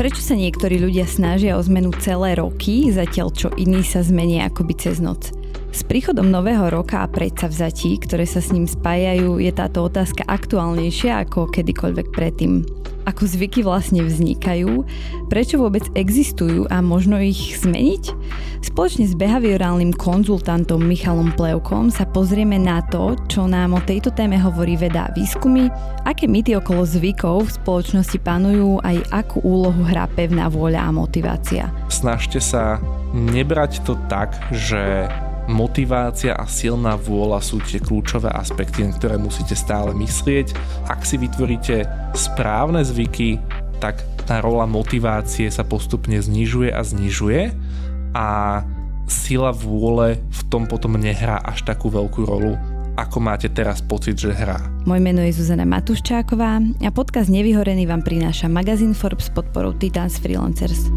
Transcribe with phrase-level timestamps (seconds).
[0.00, 4.72] Prečo sa niektorí ľudia snažia o zmenu celé roky, zatiaľ čo iní sa zmenia akoby
[4.72, 5.28] cez noc?
[5.76, 11.20] S príchodom nového roka a predsavzatí, ktoré sa s ním spájajú, je táto otázka aktuálnejšia
[11.28, 12.64] ako kedykoľvek predtým
[13.10, 14.86] ako zvyky vlastne vznikajú,
[15.26, 18.14] prečo vôbec existujú a možno ich zmeniť?
[18.62, 24.38] Spoločne s behaviorálnym konzultantom Michalom Plevkom sa pozrieme na to, čo nám o tejto téme
[24.38, 25.66] hovorí veda a výskumy,
[26.06, 31.72] aké mýty okolo zvykov v spoločnosti panujú aj akú úlohu hrá pevná vôľa a motivácia.
[31.90, 32.78] Snažte sa
[33.10, 35.10] nebrať to tak, že
[35.50, 40.54] motivácia a silná vôľa sú tie kľúčové aspekty, na ktoré musíte stále myslieť.
[40.86, 43.42] Ak si vytvoríte správne zvyky,
[43.82, 47.40] tak tá rola motivácie sa postupne znižuje a znižuje
[48.14, 48.62] a
[49.10, 52.54] sila vôle v tom potom nehrá až takú veľkú rolu,
[52.94, 54.62] ako máte teraz pocit, že hrá.
[54.86, 60.22] Moje meno je Zuzana Matuščáková a podcast Nevyhorený vám prináša magazín Forbes s podporou Titans
[60.22, 60.92] Freelancers.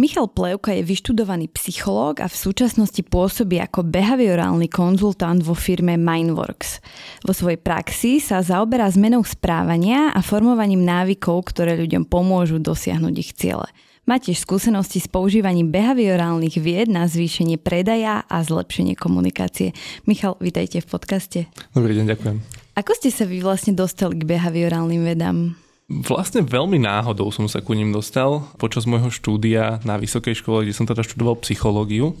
[0.00, 6.80] Michal Plevka je vyštudovaný psychológ a v súčasnosti pôsobí ako behaviorálny konzultant vo firme Mindworks.
[7.28, 13.36] Vo svojej praxi sa zaoberá zmenou správania a formovaním návykov, ktoré ľuďom pomôžu dosiahnuť ich
[13.36, 13.68] ciele.
[14.08, 19.76] Má tiež skúsenosti s používaním behaviorálnych vied na zvýšenie predaja a zlepšenie komunikácie.
[20.08, 21.38] Michal, vitajte v podcaste.
[21.76, 22.36] Dobrý deň, ďakujem.
[22.72, 25.60] Ako ste sa vy vlastne dostali k behaviorálnym vedám?
[25.90, 28.46] Vlastne veľmi náhodou som sa ku ním dostal.
[28.62, 32.14] Počas môjho štúdia na vysokej škole, kde som teda študoval psychológiu,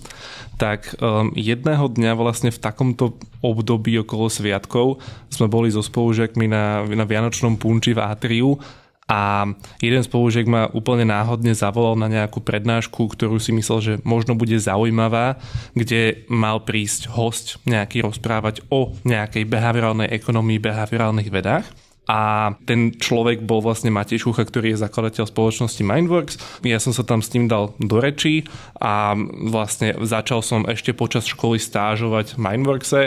[0.58, 4.98] tak um, jedného dňa vlastne v takomto období okolo sviatkov
[5.30, 8.58] sme boli so spolužiakmi na, na Vianočnom punči v Atriu
[9.06, 9.46] a
[9.78, 14.58] jeden spolužiak ma úplne náhodne zavolal na nejakú prednášku, ktorú si myslel, že možno bude
[14.58, 15.38] zaujímavá,
[15.78, 21.70] kde mal prísť host nejaký rozprávať o nejakej behaviorálnej ekonomii, behaviorálnych vedách
[22.08, 26.34] a ten človek bol vlastne Matej Šucha, ktorý je zakladateľ spoločnosti Mindworks.
[26.66, 28.48] Ja som sa tam s ním dal do reči
[28.80, 29.14] a
[29.46, 33.02] vlastne začal som ešte počas školy stážovať v Mindworkse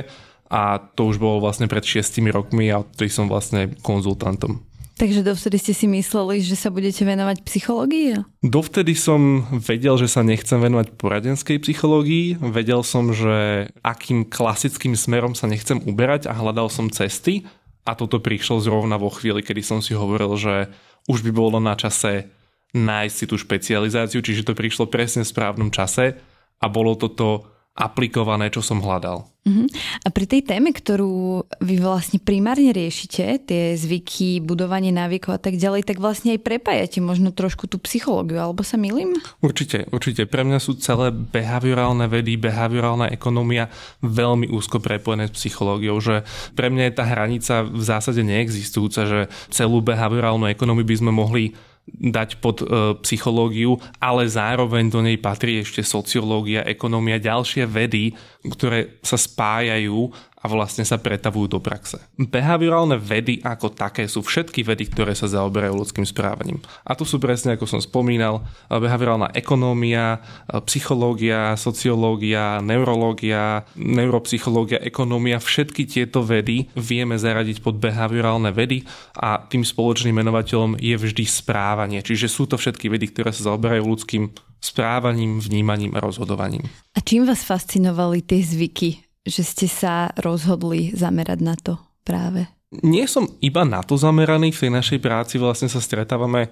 [0.54, 4.62] a to už bolo vlastne pred šiestimi rokmi a vtedy som vlastne konzultantom.
[4.94, 8.14] Takže dovtedy ste si mysleli, že sa budete venovať psychológii?
[8.46, 12.38] Dovtedy som vedel, že sa nechcem venovať poradenskej psychológii.
[12.54, 17.42] Vedel som, že akým klasickým smerom sa nechcem uberať a hľadal som cesty.
[17.84, 20.72] A toto prišlo zrovna vo chvíli, kedy som si hovoril, že
[21.12, 22.32] už by bolo na čase
[22.74, 26.18] nájsť si tú špecializáciu, čiže to prišlo presne v správnom čase
[26.58, 29.26] a bolo toto aplikované, čo som hľadal.
[29.44, 29.68] Uh-huh.
[30.06, 35.60] A pri tej téme, ktorú vy vlastne primárne riešite, tie zvyky, budovanie návykov a tak
[35.60, 39.20] ďalej, tak vlastne aj prepájate možno trošku tú psychológiu, alebo sa milím?
[39.44, 40.30] Určite, určite.
[40.30, 43.68] Pre mňa sú celé behaviorálne vedy, behaviorálna ekonomia
[44.00, 46.24] veľmi úzko prepojené s psychológiou, že
[46.56, 49.20] pre mňa je tá hranica v zásade neexistujúca, že
[49.52, 51.52] celú behaviorálnu ekonomiu by sme mohli
[51.88, 52.66] dať pod e,
[53.04, 58.16] psychológiu, ale zároveň do nej patrí ešte sociológia, ekonómia, ďalšie vedy,
[58.48, 60.12] ktoré sa spájajú
[60.44, 62.04] a vlastne sa pretavujú do praxe.
[62.20, 66.60] Behaviorálne vedy ako také sú všetky vedy, ktoré sa zaoberajú ľudským správaním.
[66.84, 70.20] A tu sú presne, ako som spomínal, behaviorálna ekonómia,
[70.68, 78.84] psychológia, sociológia, neurológia, neuropsychológia, ekonómia, všetky tieto vedy vieme zaradiť pod behaviorálne vedy
[79.16, 82.04] a tým spoločným menovateľom je vždy správanie.
[82.04, 86.68] Čiže sú to všetky vedy, ktoré sa zaoberajú ľudským správaním, vnímaním a rozhodovaním.
[86.96, 89.13] A čím vás fascinovali tie zvyky?
[89.24, 92.48] Že ste sa rozhodli zamerať na to práve?
[92.84, 96.50] Nie som iba na to zameraný, v tej našej práci vlastne sa stretávame e,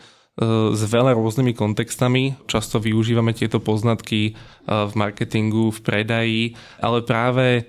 [0.69, 2.37] s veľa rôznymi kontextami.
[2.45, 4.31] Často využívame tieto poznatky e,
[4.69, 6.43] v marketingu, v predaji,
[6.77, 7.65] ale práve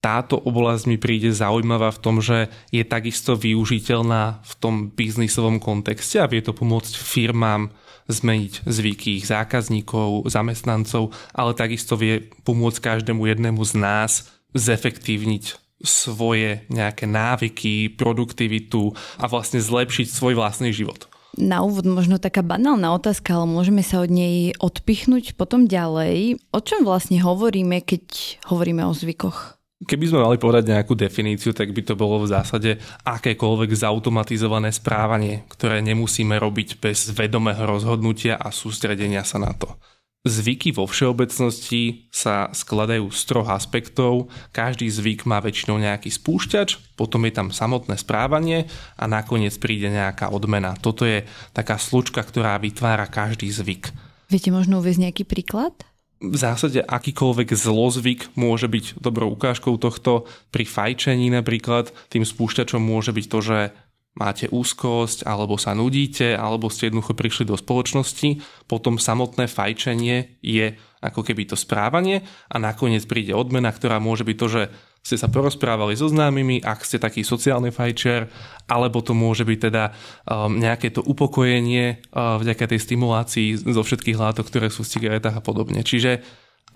[0.00, 6.22] táto oblasť mi príde zaujímavá v tom, že je takisto využiteľná v tom biznisovom kontexte
[6.22, 7.68] a vie to pomôcť firmám
[8.08, 14.12] zmeniť zvyky ich zákazníkov, zamestnancov, ale takisto vie pomôcť každému jednému z nás
[14.54, 21.08] zefektívniť svoje nejaké návyky, produktivitu a vlastne zlepšiť svoj vlastný život.
[21.38, 26.42] Na úvod možno taká banálna otázka, ale môžeme sa od nej odpichnúť potom ďalej.
[26.50, 28.02] O čom vlastne hovoríme, keď
[28.50, 29.60] hovoríme o zvykoch?
[29.80, 35.48] Keby sme mali povedať nejakú definíciu, tak by to bolo v zásade akékoľvek zautomatizované správanie,
[35.48, 39.80] ktoré nemusíme robiť bez vedomého rozhodnutia a sústredenia sa na to.
[40.20, 44.28] Zvyky vo všeobecnosti sa skladajú z troch aspektov.
[44.52, 48.68] Každý zvyk má väčšinou nejaký spúšťač, potom je tam samotné správanie
[49.00, 50.76] a nakoniec príde nejaká odmena.
[50.76, 51.24] Toto je
[51.56, 53.96] taká slučka, ktorá vytvára každý zvyk.
[54.28, 55.72] Viete možno uvieť nejaký príklad?
[56.20, 60.28] v zásade akýkoľvek zlozvyk môže byť dobrou ukážkou tohto.
[60.52, 63.58] Pri fajčení napríklad tým spúšťačom môže byť to, že
[64.18, 68.42] máte úzkosť, alebo sa nudíte, alebo ste jednoducho prišli do spoločnosti.
[68.66, 74.36] Potom samotné fajčenie je ako keby to správanie a nakoniec príde odmena, ktorá môže byť
[74.36, 74.62] to, že
[75.00, 78.28] ste sa porozprávali so známymi, ak ste taký sociálny fajčer,
[78.68, 79.84] alebo to môže byť teda
[80.28, 85.40] um, nejaké to upokojenie uh, vďaka tej stimulácii zo všetkých látok, ktoré sú v cigaretách
[85.40, 85.80] a podobne.
[85.80, 86.20] Čiže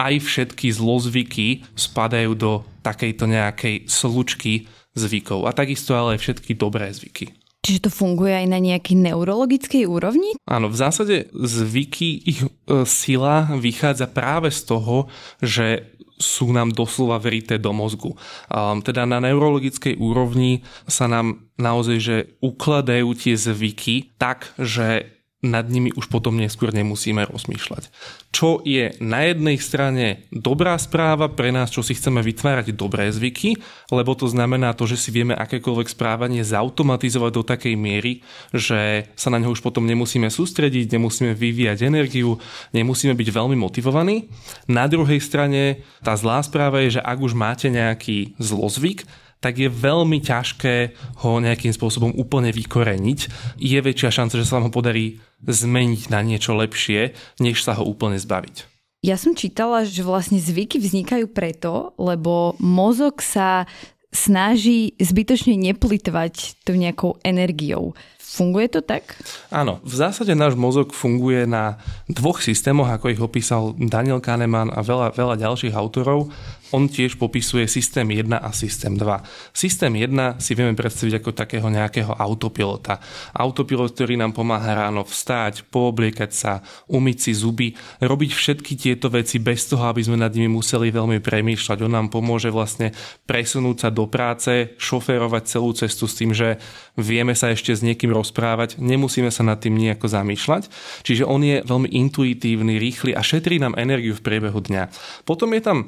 [0.01, 6.91] aj všetky zlozvyky spadajú do takejto nejakej slučky zvykov a takisto ale aj všetky dobré
[6.91, 7.35] zvyky.
[7.65, 10.37] Čiže to funguje aj na nejakej neurologickej úrovni?
[10.45, 12.49] Áno, v zásade zvyky, ich e,
[12.85, 15.09] sila vychádza práve z toho,
[15.41, 18.15] že sú nám doslova verité do mozgu.
[18.47, 25.14] Um, teda na neurologickej úrovni sa nám naozaj že ukladajú tie zvyky tak, že
[25.45, 27.93] nad nimi už potom neskôr nemusíme rozmýšľať.
[28.33, 33.61] Čo je na jednej strane dobrá správa pre nás, čo si chceme vytvárať dobré zvyky,
[33.93, 39.29] lebo to znamená to, že si vieme akékoľvek správanie zautomatizovať do takej miery, že sa
[39.29, 42.41] na ňo už potom nemusíme sústrediť, nemusíme vyvíjať energiu,
[42.73, 44.33] nemusíme byť veľmi motivovaní.
[44.67, 49.05] Na druhej strane tá zlá správa je, že ak už máte nejaký zlozvyk,
[49.45, 53.21] tak je veľmi ťažké ho nejakým spôsobom úplne vykoreniť.
[53.61, 57.13] Je väčšia šanca, že sa vám ho podarí zmeniť na niečo lepšie,
[57.45, 58.73] než sa ho úplne zbaviť.
[59.05, 63.69] Ja som čítala, že vlastne zvyky vznikajú preto, lebo mozog sa
[64.15, 67.93] snaží zbytočne neplitvať tou nejakou energiou.
[68.17, 69.15] Funguje to tak?
[69.53, 74.81] Áno, v zásade náš mozog funguje na dvoch systémoch, ako ich opísal Daniel Kahneman a
[74.81, 76.33] veľa, veľa ďalších autorov
[76.73, 79.05] on tiež popisuje systém 1 a systém 2.
[79.53, 83.03] Systém 1 si vieme predstaviť ako takého nejakého autopilota.
[83.37, 86.53] Autopilot, ktorý nám pomáha ráno vstáť, poobliekať sa,
[86.89, 87.69] umyť si zuby,
[88.01, 91.79] robiť všetky tieto veci bez toho, aby sme nad nimi museli veľmi premýšľať.
[91.85, 92.97] On nám pomôže vlastne
[93.29, 96.57] presunúť sa do práce, šoférovať celú cestu s tým, že
[96.95, 100.71] vieme sa ešte s niekým rozprávať, nemusíme sa nad tým nejako zamýšľať.
[101.03, 104.91] Čiže on je veľmi intuitívny, rýchly a šetrí nám energiu v priebehu dňa.
[105.27, 105.79] Potom je tam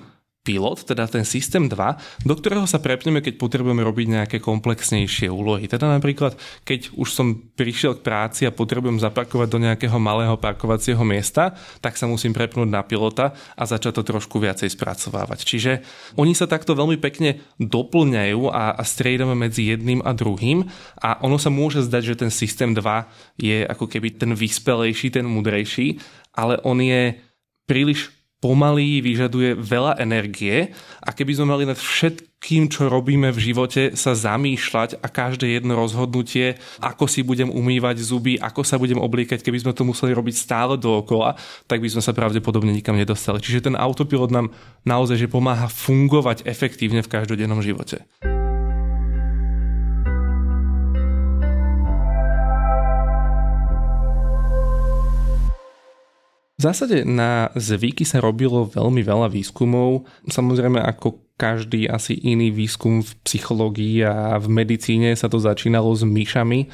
[0.46, 5.66] pilot, teda ten systém 2, do ktorého sa prepneme, keď potrebujeme robiť nejaké komplexnejšie úlohy.
[5.66, 11.02] Teda napríklad, keď už som prišiel k práci a potrebujem zaparkovať do nejakého malého parkovacieho
[11.02, 15.42] miesta, tak sa musím prepnúť na pilota a začať to trošku viacej spracovávať.
[15.42, 15.82] Čiže
[16.14, 20.70] oni sa takto veľmi pekne doplňajú a, a striedame medzi jedným a druhým
[21.02, 25.26] a ono sa môže zdať, že ten systém 2 je ako keby ten vyspelejší, ten
[25.26, 25.98] mudrejší,
[26.36, 27.18] ale on je
[27.66, 33.96] príliš pomalý, vyžaduje veľa energie a keby sme mali nad všetkým, čo robíme v živote,
[33.96, 39.40] sa zamýšľať a každé jedno rozhodnutie, ako si budem umývať zuby, ako sa budem obliekať,
[39.40, 41.34] keby sme to museli robiť stále dookola,
[41.64, 43.40] tak by sme sa pravdepodobne nikam nedostali.
[43.40, 44.52] Čiže ten autopilot nám
[44.84, 48.04] naozaj že pomáha fungovať efektívne v každodennom živote.
[56.56, 60.08] V zásade na zvyky sa robilo veľmi veľa výskumov.
[60.24, 66.00] Samozrejme ako každý asi iný výskum v psychológii a v medicíne sa to začínalo s
[66.00, 66.64] myšami.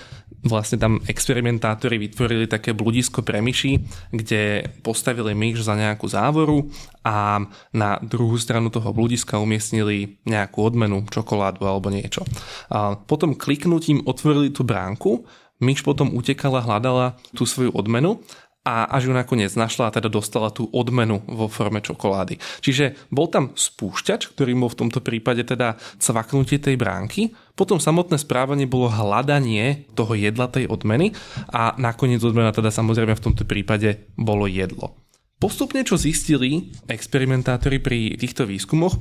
[0.46, 3.82] Vlastne tam experimentátori vytvorili také bludisko pre myši,
[4.14, 6.70] kde postavili myš za nejakú závoru
[7.02, 7.42] a
[7.74, 12.22] na druhú stranu toho bludiska umiestnili nejakú odmenu, čokoládu alebo niečo.
[12.70, 15.26] A potom kliknutím otvorili tú bránku,
[15.58, 18.22] myš potom utekala, hľadala tú svoju odmenu
[18.62, 22.38] a až ju nakoniec našla a teda dostala tú odmenu vo forme čokolády.
[22.62, 28.22] Čiže bol tam spúšťač, ktorý bol v tomto prípade teda cvaknutie tej bránky, potom samotné
[28.22, 31.10] správanie bolo hľadanie toho jedla tej odmeny
[31.50, 34.94] a nakoniec odmena teda samozrejme v tomto prípade bolo jedlo.
[35.42, 38.94] Postupne, čo zistili experimentátori pri týchto výskumoch,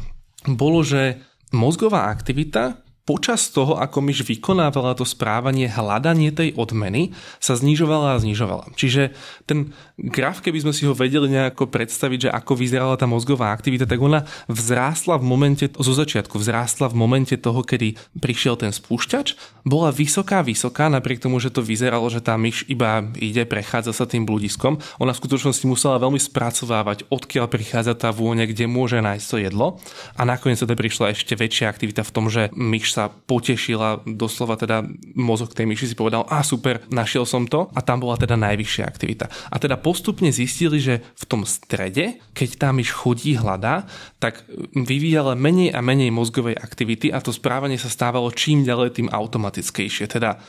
[0.49, 1.21] bolo, že
[1.53, 7.11] mozgová aktivita počas toho, ako myš vykonávala to správanie, hľadanie tej odmeny,
[7.43, 8.71] sa znižovala a znižovala.
[8.79, 9.11] Čiže
[9.43, 13.83] ten graf, keby sme si ho vedeli nejako predstaviť, že ako vyzerala tá mozgová aktivita,
[13.83, 19.35] tak ona vzrástla v momente, zo začiatku vzrástla v momente toho, kedy prišiel ten spúšťač,
[19.67, 24.07] bola vysoká, vysoká, napriek tomu, že to vyzeralo, že tá myš iba ide, prechádza sa
[24.07, 24.79] tým bludiskom.
[25.03, 29.67] Ona v skutočnosti musela veľmi spracovávať, odkiaľ prichádza tá vôňa, kde môže nájsť to jedlo.
[30.15, 34.83] A nakoniec teda prišla ešte väčšia aktivita v tom, že myš sa potešila, doslova teda
[35.15, 38.83] mozog tej myši si povedal, a super, našiel som to a tam bola teda najvyššia
[38.83, 39.31] aktivita.
[39.49, 43.87] A teda postupne zistili, že v tom strede, keď tá myš chodí, hľadá,
[44.19, 44.43] tak
[44.75, 50.11] vyvíjala menej a menej mozgovej aktivity a to správanie sa stávalo čím ďalej tým automatickejšie.
[50.11, 50.41] Teda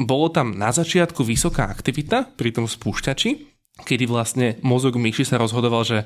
[0.00, 3.49] bolo tam na začiatku vysoká aktivita pri tom spúšťači,
[3.84, 5.98] kedy vlastne mozog myši sa rozhodoval, že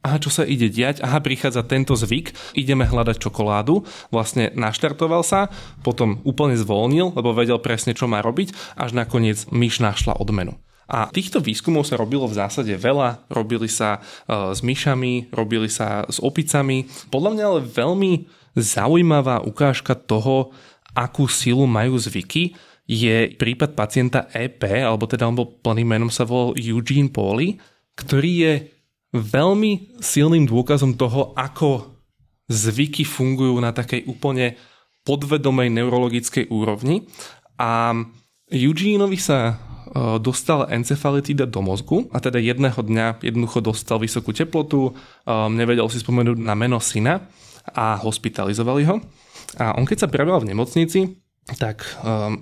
[0.00, 5.52] aha, čo sa ide diať, aha, prichádza tento zvyk, ideme hľadať čokoládu, vlastne naštartoval sa,
[5.84, 10.56] potom úplne zvolnil, lebo vedel presne, čo má robiť, až nakoniec myš našla odmenu.
[10.90, 13.22] A týchto výskumov sa robilo v zásade veľa.
[13.30, 16.90] Robili sa e, s myšami, robili sa s opicami.
[17.14, 18.26] Podľa mňa ale veľmi
[18.58, 20.50] zaujímavá ukážka toho,
[20.90, 22.58] akú silu majú zvyky,
[22.90, 27.54] je prípad pacienta EP, alebo teda on bol plným menom sa volal Eugene Pauly,
[27.94, 28.52] ktorý je
[29.14, 31.94] veľmi silným dôkazom toho, ako
[32.50, 34.58] zvyky fungujú na takej úplne
[35.06, 37.06] podvedomej neurologickej úrovni.
[37.62, 37.94] A
[38.50, 39.54] Eugeneovi sa e,
[40.18, 44.92] dostal encefalitida do mozgu a teda jedného dňa jednoducho dostal vysokú teplotu, e,
[45.54, 47.30] nevedel si spomenúť na meno syna
[47.70, 48.98] a hospitalizovali ho.
[49.62, 51.22] A on keď sa prebral v nemocnici,
[51.58, 52.38] tak um,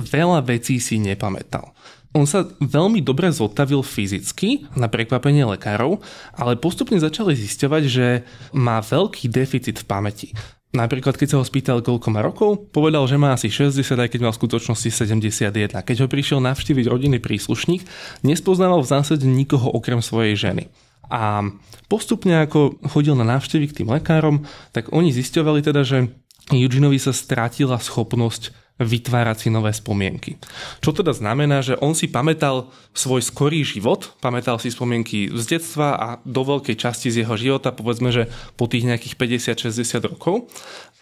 [0.00, 1.76] veľa vecí si nepamätal.
[2.10, 6.02] On sa veľmi dobre zotavil fyzicky, na prekvapenie lekárov,
[6.34, 10.28] ale postupne začali zisťovať, že má veľký deficit v pamäti.
[10.70, 14.20] Napríklad, keď sa ho spýtal, koľko má rokov, povedal, že má asi 60, aj keď
[14.22, 15.82] mal v skutočnosti 71.
[15.82, 17.82] Keď ho prišiel navštíviť rodinný príslušník,
[18.22, 20.70] nespoznával v zásade nikoho okrem svojej ženy.
[21.10, 21.42] A
[21.90, 26.06] postupne, ako chodil na návštevy k tým lekárom, tak oni zisťovali teda, že
[26.54, 30.40] Eugeneovi sa strátila schopnosť vytvárať si nové spomienky.
[30.80, 35.88] Čo teda znamená, že on si pamätal svoj skorý život, pamätal si spomienky z detstva
[36.00, 40.48] a do veľkej časti z jeho života, povedzme, že po tých nejakých 50-60 rokov,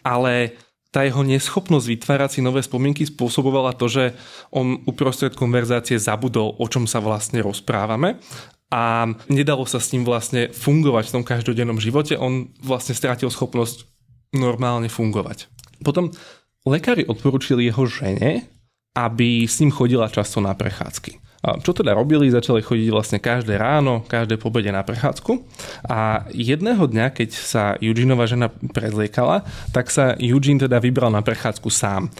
[0.02, 0.58] ale
[0.88, 4.04] tá jeho neschopnosť vytvárať si nové spomienky spôsobovala to, že
[4.48, 8.18] on uprostred konverzácie zabudol, o čom sa vlastne rozprávame
[8.72, 12.16] a nedalo sa s ním vlastne fungovať v tom každodennom živote.
[12.16, 13.84] On vlastne strátil schopnosť
[14.32, 15.48] normálne fungovať.
[15.84, 16.12] Potom
[16.68, 18.44] Lekári odporúčili jeho žene,
[18.92, 21.24] aby s ním chodila často na prechádzky.
[21.38, 22.34] Čo teda robili?
[22.34, 25.38] Začali chodiť vlastne každé ráno, každé pobede na prechádzku.
[25.86, 31.70] A jedného dňa, keď sa Eugeneova žena prezliekala, tak sa Eugene teda vybral na prechádzku
[31.70, 32.10] sám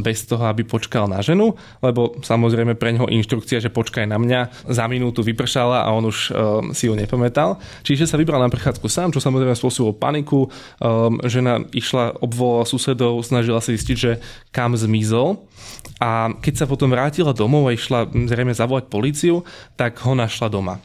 [0.00, 1.52] bez toho, aby počkal na ženu,
[1.84, 6.18] lebo samozrejme pre neho inštrukcia, že počkaj na mňa, za minútu vypršala a on už
[6.28, 6.32] um,
[6.72, 7.60] si ju nepamätal.
[7.84, 10.48] Čiže sa vybral na prechádzku sám, čo samozrejme spôsobilo paniku.
[10.80, 14.12] Um, žena išla, obvolala susedov, snažila sa zistiť, že
[14.50, 15.44] kam zmizol.
[15.98, 19.42] A keď sa potom vrátila domov a išla zrejme zavolať policiu,
[19.74, 20.78] tak ho našla doma.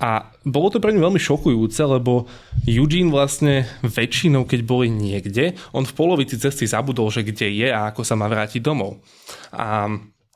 [0.00, 2.24] A bolo to pre ňu veľmi šokujúce, lebo
[2.64, 7.92] Eugene vlastne väčšinou, keď boli niekde, on v polovici cesty zabudol, že kde je a
[7.92, 9.04] ako sa má vrátiť domov.
[9.52, 9.88] A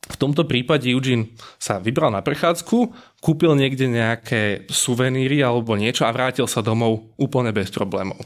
[0.05, 2.93] v tomto prípade Eugene sa vybral na prechádzku,
[3.25, 8.21] kúpil niekde nejaké suveníry alebo niečo a vrátil sa domov úplne bez problémov.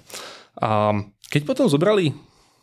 [0.58, 0.90] A
[1.30, 2.10] keď potom zobrali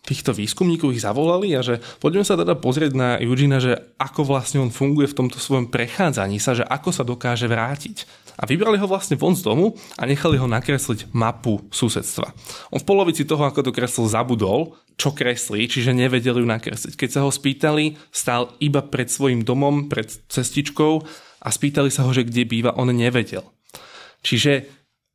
[0.05, 4.61] týchto výskumníkov ich zavolali a že poďme sa teda pozrieť na Eugena, že ako vlastne
[4.61, 8.05] on funguje v tomto svojom prechádzaní sa, že ako sa dokáže vrátiť.
[8.35, 12.31] A vybrali ho vlastne von z domu a nechali ho nakresliť mapu susedstva.
[12.73, 16.93] On v polovici toho, ako to kreslil, zabudol, čo kreslí, čiže nevedeli ju nakresliť.
[16.97, 20.93] Keď sa ho spýtali, stál iba pred svojim domom, pred cestičkou
[21.43, 23.45] a spýtali sa ho, že kde býva, on nevedel.
[24.25, 24.65] Čiže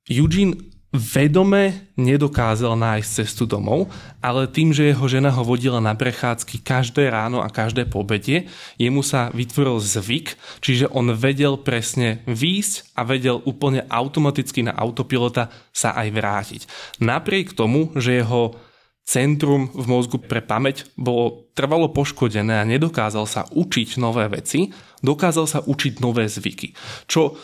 [0.07, 3.87] Eugene vedome nedokázal nájsť cestu domov,
[4.18, 9.06] ale tým, že jeho žena ho vodila na prechádzky každé ráno a každé pobedie, jemu
[9.06, 15.94] sa vytvoril zvyk, čiže on vedel presne výjsť a vedel úplne automaticky na autopilota sa
[15.94, 16.62] aj vrátiť.
[16.99, 18.59] Napriek tomu, že jeho
[19.06, 24.70] centrum v mozgu pre pamäť bolo trvalo poškodené a nedokázal sa učiť nové veci,
[25.02, 26.75] dokázal sa učiť nové zvyky.
[27.11, 27.35] Čo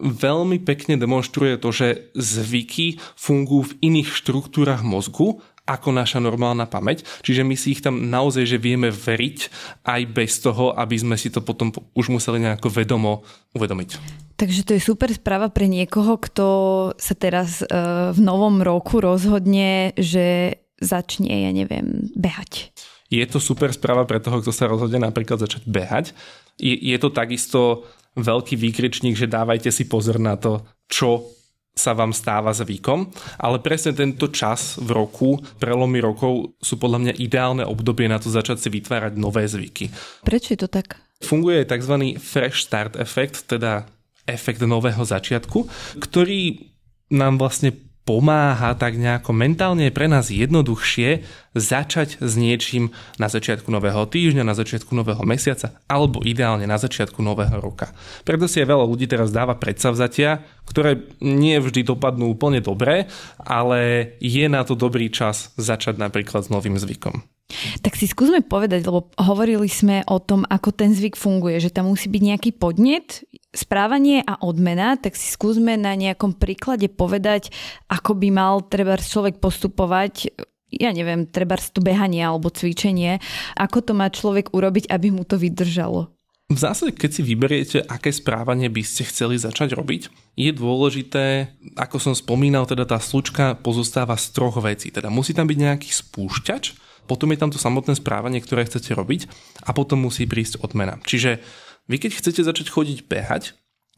[0.00, 7.02] veľmi pekne demonstruje to, že zvyky fungujú v iných štruktúrach mozgu ako naša normálna pamäť,
[7.26, 9.38] čiže my si ich tam naozaj že vieme veriť
[9.82, 13.26] aj bez toho, aby sme si to potom už museli nejako vedomo
[13.58, 13.90] uvedomiť.
[14.38, 16.46] Takže to je super správa pre niekoho, kto
[16.94, 22.70] sa teraz uh, v novom roku rozhodne, že začne, ja neviem, behať.
[23.10, 26.14] Je to super správa pre toho, kto sa rozhodne napríklad začať behať.
[26.60, 31.36] Je, je to takisto veľký výkričník, že dávajte si pozor na to, čo
[31.76, 37.14] sa vám stáva zvykom, ale presne tento čas v roku, prelomy rokov sú podľa mňa
[37.20, 39.92] ideálne obdobie na to začať si vytvárať nové zvyky.
[40.24, 40.96] Prečo je to tak?
[41.20, 42.16] Funguje tzv.
[42.16, 43.84] fresh start efekt, teda
[44.24, 45.68] efekt nového začiatku,
[46.00, 46.72] ktorý
[47.12, 51.26] nám vlastne pomáha tak nejako mentálne pre nás jednoduchšie
[51.58, 57.18] začať s niečím na začiatku nového týždňa, na začiatku nového mesiaca alebo ideálne na začiatku
[57.20, 57.90] nového roka.
[58.22, 63.10] Preto si aj veľa ľudí teraz dáva predsavzatia, ktoré nie vždy dopadnú úplne dobre,
[63.42, 67.35] ale je na to dobrý čas začať napríklad s novým zvykom.
[67.78, 71.86] Tak si skúsme povedať, lebo hovorili sme o tom, ako ten zvyk funguje, že tam
[71.86, 73.22] musí byť nejaký podnet,
[73.54, 77.54] správanie a odmena, tak si skúsme na nejakom príklade povedať,
[77.86, 80.34] ako by mal treba človek postupovať
[80.66, 83.22] ja neviem, treba to behanie alebo cvičenie,
[83.54, 86.10] ako to má človek urobiť, aby mu to vydržalo?
[86.46, 91.98] V zásade, keď si vyberiete, aké správanie by ste chceli začať robiť, je dôležité, ako
[91.98, 94.94] som spomínal, teda tá slučka pozostáva z troch vecí.
[94.94, 99.30] Teda musí tam byť nejaký spúšťač, potom je tam to samotné správanie, ktoré chcete robiť
[99.64, 100.98] a potom musí prísť odmena.
[101.06, 101.40] Čiže
[101.86, 103.54] vy keď chcete začať chodiť behať,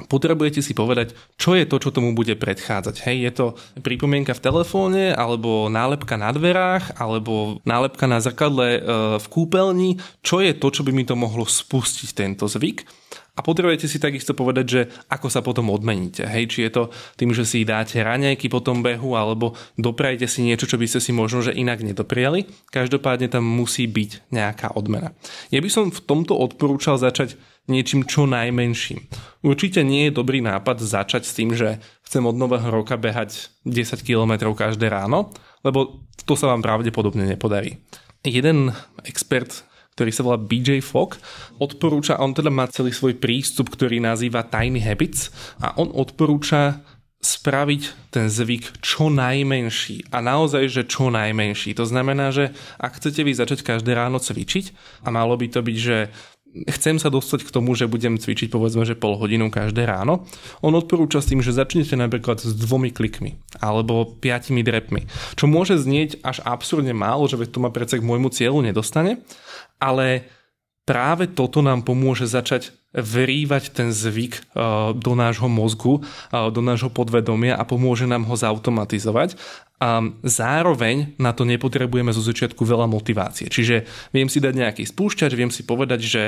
[0.07, 3.03] potrebujete si povedať, čo je to, čo tomu bude predchádzať.
[3.03, 3.47] Hej, je to
[3.83, 8.81] pripomienka v telefóne, alebo nálepka na dverách, alebo nálepka na zrkadle e,
[9.19, 12.87] v kúpeľni, čo je to, čo by mi to mohlo spustiť tento zvyk.
[13.39, 16.27] A potrebujete si takisto povedať, že ako sa potom odmeníte.
[16.27, 16.83] Hej, či je to
[17.15, 20.99] tým, že si dáte raňajky po tom behu, alebo doprajete si niečo, čo by ste
[20.99, 22.51] si možno že inak nedopriali.
[22.75, 25.15] Každopádne tam musí byť nejaká odmena.
[25.55, 27.39] Ja by som v tomto odporúčal začať
[27.71, 29.07] niečím čo najmenším.
[29.47, 31.79] Určite nie je dobrý nápad začať s tým, že
[32.09, 35.31] chcem od nového roka behať 10 km každé ráno,
[35.63, 37.79] lebo to sa vám pravdepodobne nepodarí.
[38.27, 38.75] Jeden
[39.07, 39.68] expert
[39.99, 41.19] ktorý sa volá BJ Fogg,
[41.59, 46.87] odporúča, on teda má celý svoj prístup, ktorý nazýva Tiny Habits a on odporúča
[47.19, 51.75] spraviť ten zvyk čo najmenší a naozaj, že čo najmenší.
[51.75, 54.71] To znamená, že ak chcete vy začať každé ráno cvičiť
[55.03, 56.15] a malo by to byť, že
[56.71, 60.25] chcem sa dostať k tomu, že budem cvičiť povedzme, že pol hodinu každé ráno.
[60.65, 65.77] On odporúča s tým, že začnete napríklad s dvomi klikmi alebo piatimi drepmi, čo môže
[65.77, 69.21] znieť až absurdne málo, že to ma predsa k môjmu cieľu nedostane,
[69.79, 70.27] ale
[70.89, 74.43] práve toto nám pomôže začať vrývať ten zvyk eh,
[74.97, 79.37] do nášho mozgu, eh, do nášho podvedomia a pomôže nám ho zautomatizovať.
[79.79, 83.47] A zároveň na to nepotrebujeme zo začiatku veľa motivácie.
[83.47, 86.23] Čiže viem si dať nejaký spúšťač, viem si povedať, že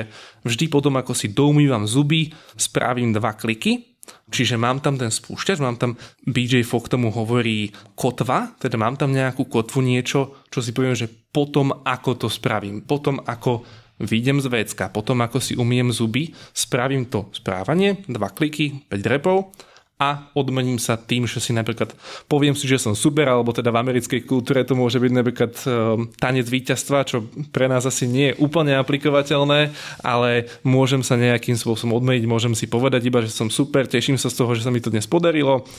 [0.47, 3.90] vždy potom, ako si doumývam zuby, spravím dva kliky,
[4.31, 9.11] Čiže mám tam ten spúšťač, mám tam BJ Fogg tomu hovorí kotva, teda mám tam
[9.11, 13.63] nejakú kotvu, niečo, čo si poviem, že potom ako to spravím, potom ako
[14.01, 19.53] vyjdem z vecka, potom ako si umiem zuby, spravím to správanie, dva kliky, 5 repov
[20.01, 21.93] a odmením sa tým, že si napríklad
[22.25, 26.09] poviem si, že som super, alebo teda v americkej kultúre to môže byť napríklad um,
[26.17, 29.69] tanec víťazstva, čo pre nás asi nie je úplne aplikovateľné,
[30.01, 34.33] ale môžem sa nejakým spôsobom odmeniť, môžem si povedať iba, že som super, teším sa
[34.33, 35.69] z toho, že sa mi to dnes podarilo,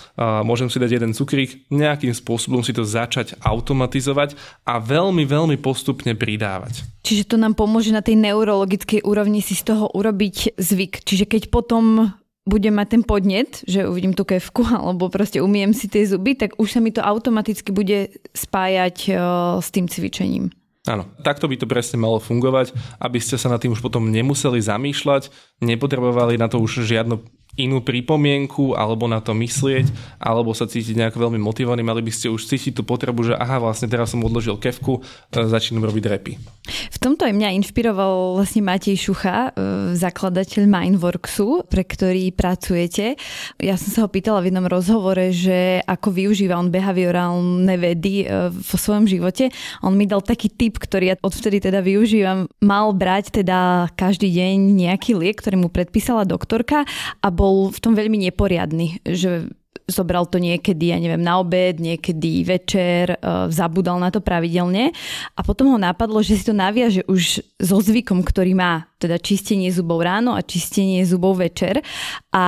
[0.46, 6.14] môžem si dať jeden cukrík, nejakým spôsobom si to začať automatizovať a veľmi, veľmi postupne
[6.14, 6.86] pridávať.
[7.02, 11.02] Čiže to nám pomôže na tej neurologickej úrovni si z toho urobiť zvyk.
[11.02, 15.86] Čiže keď potom budem mať ten podnet, že uvidím tú kevku alebo proste umiem si
[15.86, 19.18] tie zuby, tak už sa mi to automaticky bude spájať uh,
[19.62, 20.50] s tým cvičením.
[20.82, 24.58] Áno, takto by to presne malo fungovať, aby ste sa na tým už potom nemuseli
[24.58, 25.30] zamýšľať,
[25.62, 27.22] nepotrebovali na to už žiadnu
[27.60, 32.32] inú pripomienku alebo na to myslieť, alebo sa cítiť nejak veľmi motivovaný, mali by ste
[32.32, 36.40] už cítiť tú potrebu, že aha, vlastne teraz som odložil kevku, e, začínam robiť repy.
[36.64, 43.20] V tomto aj mňa inšpiroval vlastne Matej Šucha, e, zakladateľ Mindworksu, pre ktorý pracujete.
[43.60, 48.48] Ja som sa ho pýtala v jednom rozhovore, že ako využíva on behaviorálne vedy e,
[48.48, 49.52] vo svojom živote.
[49.84, 52.48] On mi dal taký tip, ktorý ja odvtedy teda využívam.
[52.64, 56.88] Mal brať teda každý deň nejaký liek, ktorý mu predpísala doktorka
[57.20, 57.41] a bol
[57.74, 59.50] v tom veľmi neporiadny, že
[59.90, 64.94] zobral to niekedy, ja neviem, na obed, niekedy večer, uh, zabudal na to pravidelne.
[65.34, 69.74] A potom ho napadlo, že si to naviaže už so zvykom, ktorý má teda čistenie
[69.74, 71.82] zubov ráno a čistenie zubov večer.
[72.30, 72.46] A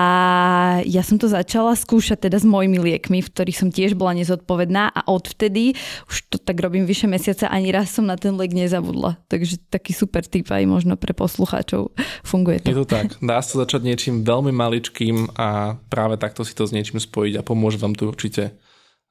[0.86, 4.94] ja som to začala skúšať teda s mojimi liekmi, v ktorých som tiež bola nezodpovedná
[4.94, 5.74] a odvtedy,
[6.06, 9.18] už to tak robím vyše mesiaca, ani raz som na ten liek nezabudla.
[9.26, 11.90] Takže taký super typ aj možno pre poslucháčov
[12.22, 12.70] funguje to.
[12.70, 13.18] Je to tak.
[13.18, 17.46] Dá sa začať niečím veľmi maličkým a práve takto si to s niečím spojiť a
[17.46, 18.54] pomôže vám to určite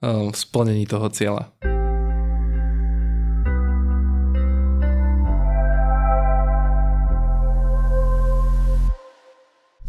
[0.03, 1.51] v splnení toho cieľa.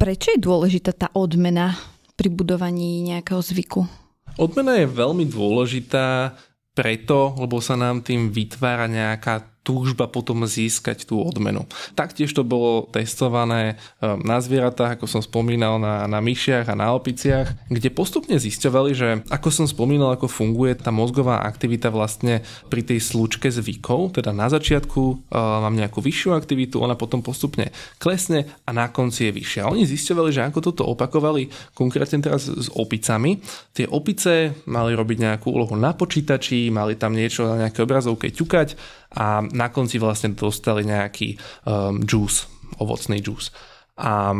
[0.05, 1.81] Prečo je dôležitá tá odmena
[2.13, 3.89] pri budovaní nejakého zvyku?
[4.37, 6.37] Odmena je veľmi dôležitá
[6.77, 11.65] preto, lebo sa nám tým vytvára nejaká túžba potom získať tú odmenu.
[11.97, 16.93] Taktiež to bolo testované ehm, na zvieratách, ako som spomínal, na, na myšiach a na
[16.93, 22.85] opiciach, kde postupne zisťovali, že ako som spomínal, ako funguje tá mozgová aktivita vlastne pri
[22.85, 28.45] tej slučke zvykov, teda na začiatku uh, mám nejakú vyššiu aktivitu, ona potom postupne klesne
[28.69, 29.71] a na konci je vyššia.
[29.73, 33.41] Oni zisťovali, že ako toto opakovali konkrétne teraz s opicami.
[33.73, 38.77] Tie opice mali robiť nejakú úlohu na počítači, mali tam niečo na nejaké obrazovke ťukať
[39.15, 42.51] a na konci vlastne dostali nejaký um, juice,
[42.83, 43.55] ovocný juice.
[43.99, 44.35] A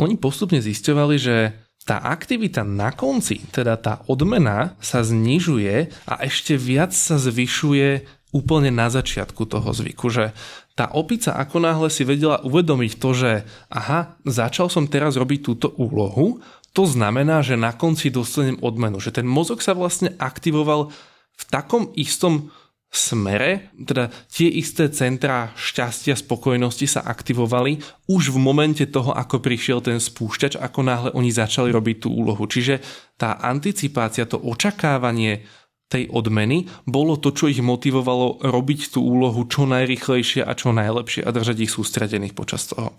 [0.00, 1.36] oni postupne zisťovali, že
[1.88, 8.04] tá aktivita na konci, teda tá odmena sa znižuje a ešte viac sa zvyšuje
[8.36, 10.36] úplne na začiatku toho zvyku, že
[10.76, 13.30] tá opica ako náhle si vedela uvedomiť to, že
[13.72, 16.44] aha, začal som teraz robiť túto úlohu,
[16.76, 20.92] to znamená, že na konci dostanem odmenu, že ten mozog sa vlastne aktivoval
[21.38, 22.52] v takom istom
[22.88, 29.84] smere, teda tie isté centrá šťastia, spokojnosti sa aktivovali už v momente toho, ako prišiel
[29.84, 32.48] ten spúšťač, ako náhle oni začali robiť tú úlohu.
[32.48, 32.80] Čiže
[33.20, 35.44] tá anticipácia, to očakávanie
[35.88, 41.24] tej odmeny bolo to, čo ich motivovalo robiť tú úlohu čo najrychlejšie a čo najlepšie
[41.24, 42.92] a držať ich sústredených počas toho.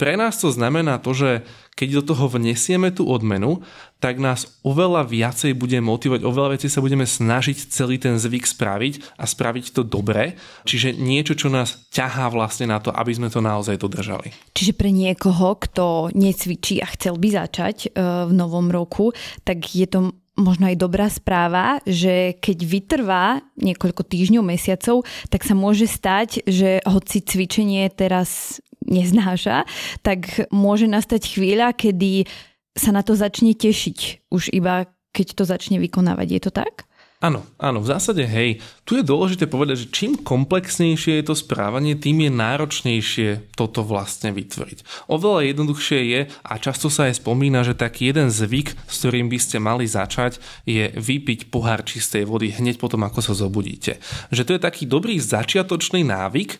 [0.00, 1.30] Pre nás to znamená to, že
[1.76, 3.60] keď do toho vnesieme tú odmenu,
[4.00, 9.20] tak nás oveľa viacej bude motivovať, oveľa viacej sa budeme snažiť celý ten zvyk spraviť
[9.20, 10.40] a spraviť to dobre.
[10.64, 14.32] Čiže niečo, čo nás ťahá vlastne na to, aby sme to naozaj dodržali.
[14.56, 17.88] Čiže pre niekoho, kto necvičí a chcel by začať e,
[18.24, 19.12] v novom roku,
[19.44, 25.52] tak je to možno aj dobrá správa, že keď vytrvá niekoľko týždňov, mesiacov, tak sa
[25.52, 29.64] môže stať, že hoci cvičenie teraz neznáša,
[30.02, 32.26] tak môže nastať chvíľa, kedy
[32.74, 36.28] sa na to začne tešiť, už iba keď to začne vykonávať.
[36.30, 36.86] Je to tak?
[37.20, 38.64] Áno, áno, v zásade hej.
[38.88, 44.32] Tu je dôležité povedať, že čím komplexnejšie je to správanie, tým je náročnejšie toto vlastne
[44.32, 45.04] vytvoriť.
[45.12, 49.36] Oveľa jednoduchšie je, a často sa aj spomína, že taký jeden zvyk, s ktorým by
[49.36, 54.00] ste mali začať, je vypiť pohár čistej vody hneď potom, ako sa zobudíte.
[54.32, 56.56] Že to je taký dobrý začiatočný návyk,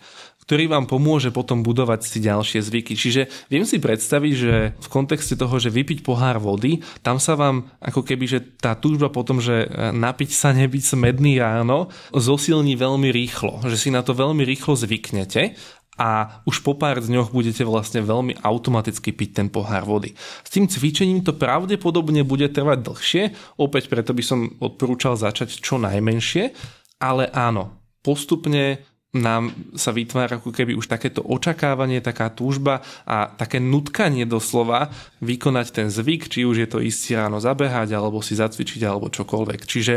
[0.51, 2.99] ktorý vám pomôže potom budovať si ďalšie zvyky.
[2.99, 7.71] Čiže viem si predstaviť, že v kontexte toho, že vypiť pohár vody, tam sa vám
[7.79, 13.15] ako keby, že tá túžba potom, že e, napiť sa nebyť smedný ráno, zosilní veľmi
[13.15, 13.63] rýchlo.
[13.63, 15.55] Že si na to veľmi rýchlo zvyknete
[16.03, 20.19] a už po pár dňoch budete vlastne veľmi automaticky piť ten pohár vody.
[20.19, 23.23] S tým cvičením to pravdepodobne bude trvať dlhšie,
[23.55, 26.51] opäť preto by som odporúčal začať čo najmenšie,
[26.99, 33.59] ale áno, postupne nám sa vytvára ako keby už takéto očakávanie, taká túžba a také
[33.59, 38.87] nutkanie doslova vykonať ten zvyk, či už je to ísť ráno zabehať, alebo si zacvičiť,
[38.87, 39.61] alebo čokoľvek.
[39.67, 39.95] Čiže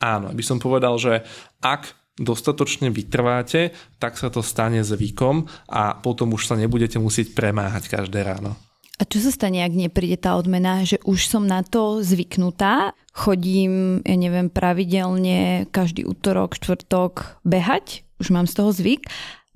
[0.00, 1.28] áno, by som povedal, že
[1.60, 7.90] ak dostatočne vytrváte, tak sa to stane zvykom a potom už sa nebudete musieť premáhať
[7.90, 8.56] každé ráno.
[8.94, 13.98] A čo sa stane, ak nepríde tá odmena, že už som na to zvyknutá, chodím,
[14.06, 19.06] ja neviem, pravidelne každý útorok, štvrtok behať, už mám z toho zvyk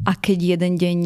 [0.06, 0.98] a keď jeden deň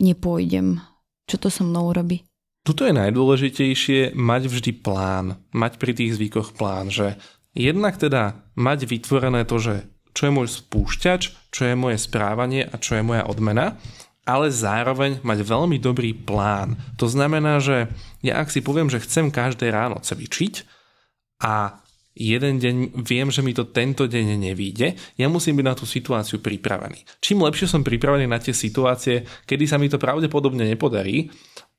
[0.00, 0.80] nepôjdem,
[1.28, 2.24] čo to so mnou robí?
[2.64, 7.16] Tuto je najdôležitejšie mať vždy plán, mať pri tých zvykoch plán, že
[7.56, 9.74] jednak teda mať vytvorené to, že
[10.12, 13.78] čo je môj spúšťač, čo je moje správanie a čo je moja odmena
[14.28, 16.76] ale zároveň mať veľmi dobrý plán.
[17.00, 17.88] To znamená, že
[18.20, 20.68] ja ak si poviem, že chcem každé ráno cvičiť
[21.40, 21.80] a
[22.18, 22.76] jeden deň
[23.06, 27.22] viem, že mi to tento deň nevíde, ja musím byť na tú situáciu pripravený.
[27.22, 31.30] Čím lepšie som pripravený na tie situácie, kedy sa mi to pravdepodobne nepodarí,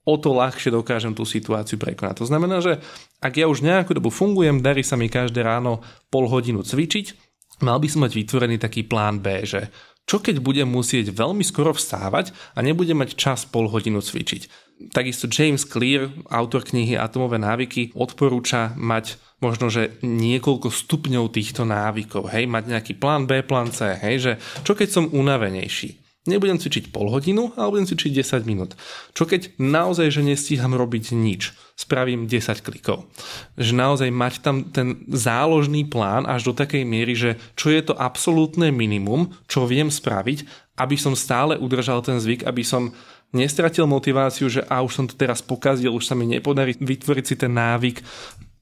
[0.08, 2.24] o to ľahšie dokážem tú situáciu prekonať.
[2.24, 2.80] To znamená, že
[3.20, 7.30] ak ja už nejakú dobu fungujem, darí sa mi každé ráno pol hodinu cvičiť,
[7.62, 9.68] mal by som mať vytvorený taký plán B, že
[10.10, 14.72] čo keď budem musieť veľmi skoro vstávať a nebudem mať čas pol hodinu cvičiť?
[14.90, 22.32] Takisto James Clear, autor knihy Atomové návyky, odporúča mať možno, že niekoľko stupňov týchto návykov,
[22.32, 24.32] hej, mať nejaký plán B, plán C, hej, že
[24.64, 26.00] čo keď som unavenejší?
[26.28, 28.76] Nebudem cvičiť pol hodinu, ale budem cvičiť 10 minút.
[29.16, 31.56] Čo keď naozaj, že nestíham robiť nič?
[31.80, 33.08] spravím 10 klikov.
[33.56, 37.96] Že naozaj mať tam ten záložný plán až do takej miery, že čo je to
[37.96, 40.44] absolútne minimum, čo viem spraviť,
[40.76, 42.92] aby som stále udržal ten zvyk, aby som
[43.32, 47.36] nestratil motiváciu, že a už som to teraz pokazil, už sa mi nepodarí vytvoriť si
[47.40, 48.04] ten návyk,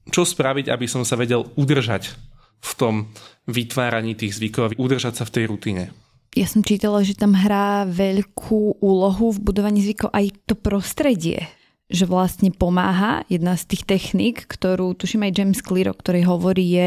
[0.08, 2.12] čo spraviť, aby som sa vedel udržať
[2.58, 2.94] v tom
[3.46, 5.84] vytváraní tých zvykov, udržať sa v tej rutine.
[6.36, 11.48] Ja som čítala, že tam hrá veľkú úlohu v budovaní zvykov aj to prostredie
[11.88, 13.24] že vlastne pomáha.
[13.32, 16.86] Jedna z tých techník, ktorú tuším aj James Clear, o ktorej hovorí, je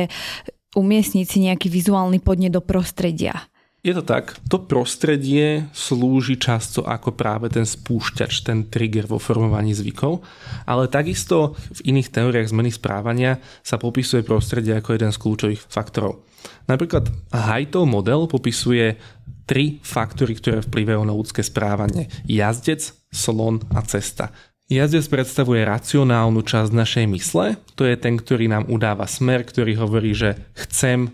[0.78, 3.50] umiestniť si nejaký vizuálny podne do prostredia.
[3.82, 4.38] Je to tak.
[4.46, 10.22] To prostredie slúži často ako práve ten spúšťač, ten trigger vo formovaní zvykov,
[10.70, 16.22] ale takisto v iných teóriách zmeny správania sa popisuje prostredie ako jeden z kľúčových faktorov.
[16.70, 19.02] Napríklad Haitov model popisuje
[19.50, 22.06] tri faktory, ktoré vplyvajú na ľudské správanie.
[22.30, 24.30] Jazdec, slon a cesta.
[24.70, 30.14] Jazdec predstavuje racionálnu časť našej mysle, to je ten, ktorý nám udáva smer, ktorý hovorí,
[30.14, 31.12] že chcem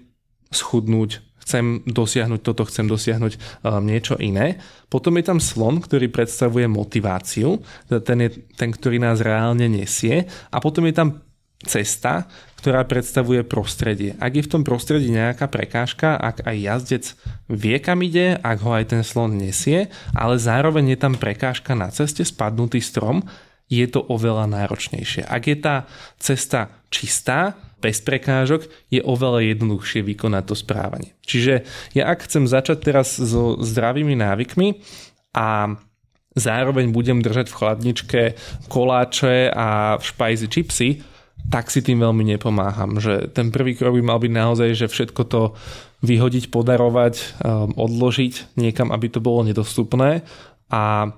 [0.52, 4.60] schudnúť, chcem dosiahnuť toto, chcem dosiahnuť um, niečo iné.
[4.92, 8.30] Potom je tam slon, ktorý predstavuje motiváciu, ten je
[8.60, 10.28] ten, ktorý nás reálne nesie.
[10.52, 11.24] A potom je tam
[11.64, 12.28] cesta,
[12.60, 14.14] ktorá predstavuje prostredie.
[14.20, 17.06] Ak je v tom prostredí nejaká prekážka, ak aj jazdec
[17.50, 21.90] vie, kam ide, ak ho aj ten slon nesie, ale zároveň je tam prekážka na
[21.90, 23.26] ceste, spadnutý strom,
[23.68, 25.28] je to oveľa náročnejšie.
[25.28, 25.90] Ak je tá
[26.22, 31.14] cesta čistá, bez prekážok, je oveľa jednoduchšie vykonať to správanie.
[31.26, 34.82] Čiže ja ak chcem začať teraz so zdravými návykmi
[35.38, 35.78] a
[36.38, 38.22] zároveň budem držať v chladničke
[38.70, 40.90] koláče a v špajzi čipsy,
[41.48, 42.98] tak si tým veľmi nepomáham.
[42.98, 45.42] Že ten prvý krok by mal byť naozaj, že všetko to
[46.06, 50.22] vyhodiť, podarovať, um, odložiť niekam, aby to bolo nedostupné
[50.70, 51.14] a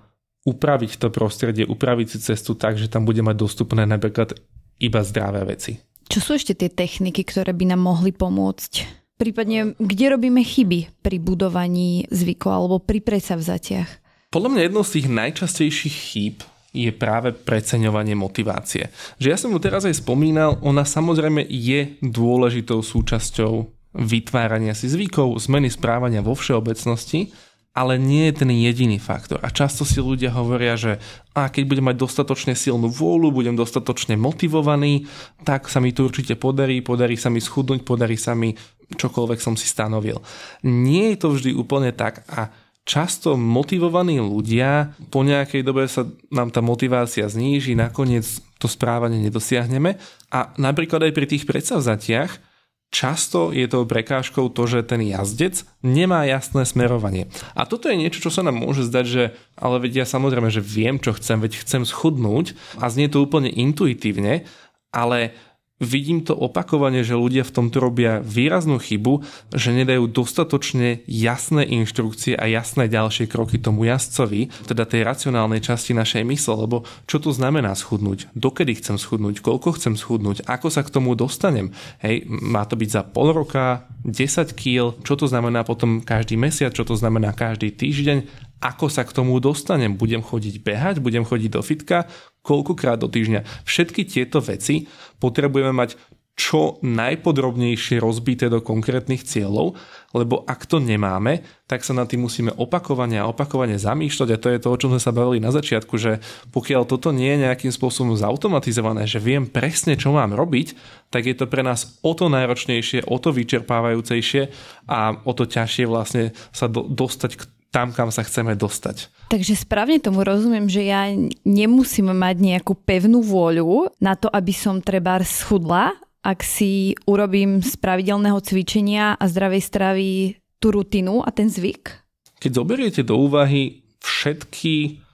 [0.48, 4.40] upraviť to prostredie, upraviť si cestu tak, že tam bude mať dostupné napríklad
[4.80, 5.89] iba zdravé veci.
[6.10, 8.98] Čo sú ešte tie techniky, ktoré by nám mohli pomôcť?
[9.22, 13.90] Prípadne, kde robíme chyby pri budovaní zvykov alebo pri predsavzatiach?
[14.34, 16.42] Podľa mňa jednou z tých najčastejších chýb
[16.74, 18.90] je práve preceňovanie motivácie.
[19.22, 25.38] Že ja som mu teraz aj spomínal, ona samozrejme je dôležitou súčasťou vytvárania si zvykov,
[25.38, 27.30] zmeny správania vo všeobecnosti,
[27.74, 29.40] ale nie je ten jediný faktor.
[29.46, 30.98] A často si ľudia hovoria, že
[31.38, 35.08] a keď budem mať dostatočne silnú vôľu, budem dostatočne motivovaný,
[35.46, 38.58] tak sa mi to určite podarí, podarí sa mi schudnúť, podarí sa mi
[38.90, 40.18] čokoľvek som si stanovil.
[40.66, 42.50] Nie je to vždy úplne tak a
[42.90, 48.26] často motivovaní ľudia, po nejakej dobe sa nám tá motivácia zníži, nakoniec
[48.58, 50.02] to správanie nedosiahneme
[50.34, 52.49] a napríklad aj pri tých predsavzatiach
[52.90, 57.30] často je to prekážkou to, že ten jazdec nemá jasné smerovanie.
[57.54, 59.24] A toto je niečo, čo sa nám môže zdať, že
[59.58, 63.52] ale vedia ja samozrejme, že viem, čo chcem, veď chcem schudnúť a znie to úplne
[63.52, 64.48] intuitívne,
[64.90, 65.38] ale
[65.80, 69.24] vidím to opakovane, že ľudia v tomto robia výraznú chybu,
[69.56, 75.96] že nedajú dostatočne jasné inštrukcie a jasné ďalšie kroky tomu jazdcovi, teda tej racionálnej časti
[75.96, 80.84] našej mysle, lebo čo to znamená schudnúť, dokedy chcem schudnúť, koľko chcem schudnúť, ako sa
[80.84, 81.72] k tomu dostanem.
[82.04, 86.76] Hej, má to byť za pol roka, 10 kg, čo to znamená potom každý mesiac,
[86.76, 89.96] čo to znamená každý týždeň ako sa k tomu dostanem.
[89.96, 92.08] Budem chodiť behať, budem chodiť do fitka,
[92.44, 93.66] koľkokrát do týždňa.
[93.68, 94.88] Všetky tieto veci
[95.20, 96.00] potrebujeme mať
[96.40, 99.76] čo najpodrobnejšie rozbité do konkrétnych cieľov,
[100.16, 104.48] lebo ak to nemáme, tak sa na tým musíme opakovane a opakovane zamýšľať a to
[104.48, 106.24] je to, o čom sme sa bavili na začiatku, že
[106.56, 110.80] pokiaľ toto nie je nejakým spôsobom zautomatizované, že viem presne, čo mám robiť,
[111.12, 114.42] tak je to pre nás o to náročnejšie, o to vyčerpávajúcejšie
[114.88, 119.30] a o to ťažšie vlastne sa do, dostať k tam, kam sa chceme dostať.
[119.30, 121.06] Takže správne tomu rozumiem, že ja
[121.46, 125.94] nemusím mať nejakú pevnú vôľu na to, aby som treba schudla,
[126.26, 130.10] ak si urobím z pravidelného cvičenia a zdravej stravy
[130.58, 132.04] tú rutinu a ten zvyk?
[132.42, 135.06] Keď zoberiete do úvahy všetky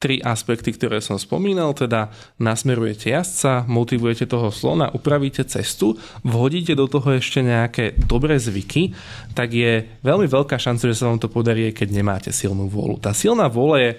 [0.00, 2.08] tri aspekty, ktoré som spomínal, teda
[2.40, 5.92] nasmerujete jazdca, motivujete toho slona, upravíte cestu,
[6.24, 8.96] vhodíte do toho ešte nejaké dobré zvyky,
[9.36, 12.96] tak je veľmi veľká šanca, že sa vám to podarí, keď nemáte silnú vôľu.
[12.96, 13.90] Tá silná vôľa je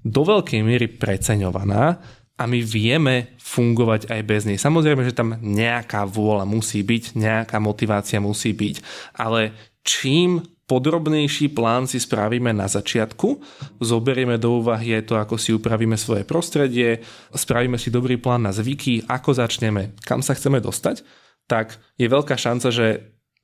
[0.00, 2.00] do veľkej miery preceňovaná
[2.40, 4.56] a my vieme fungovať aj bez nej.
[4.56, 8.80] Samozrejme, že tam nejaká vôľa musí byť, nejaká motivácia musí byť,
[9.20, 9.52] ale
[9.84, 13.40] čím podrobnejší plán si spravíme na začiatku,
[13.84, 17.04] zoberieme do úvahy aj to, ako si upravíme svoje prostredie,
[17.36, 21.04] spravíme si dobrý plán na zvyky, ako začneme, kam sa chceme dostať,
[21.44, 22.86] tak je veľká šanca, že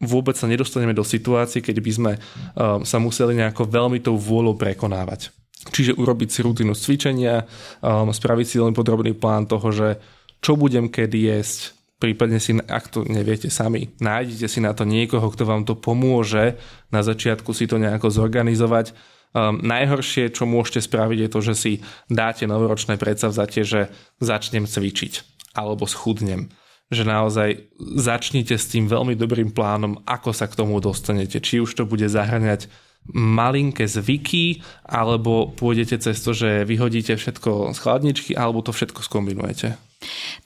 [0.00, 4.56] vôbec sa nedostaneme do situácie, keď by sme uh, sa museli nejako veľmi tou vôľou
[4.56, 5.28] prekonávať.
[5.61, 7.44] Čiže urobiť si rutinu cvičenia,
[7.85, 10.00] um, spraviť si len podrobný plán toho, že
[10.40, 15.28] čo budem kedy jesť, prípadne si, ak to neviete sami, nájdete si na to niekoho,
[15.28, 16.56] kto vám to pomôže
[16.88, 18.96] na začiatku si to nejako zorganizovať.
[19.30, 21.72] Um, najhoršie, čo môžete spraviť, je to, že si
[22.10, 25.22] dáte novoročné predsavzatie, že začnem cvičiť
[25.54, 26.50] alebo schudnem.
[26.90, 31.38] Že naozaj začnite s tým veľmi dobrým plánom, ako sa k tomu dostanete.
[31.38, 32.66] Či už to bude zahrňať
[33.14, 39.89] malinké zvyky, alebo pôjdete cez to, že vyhodíte všetko z chladničky, alebo to všetko skombinujete.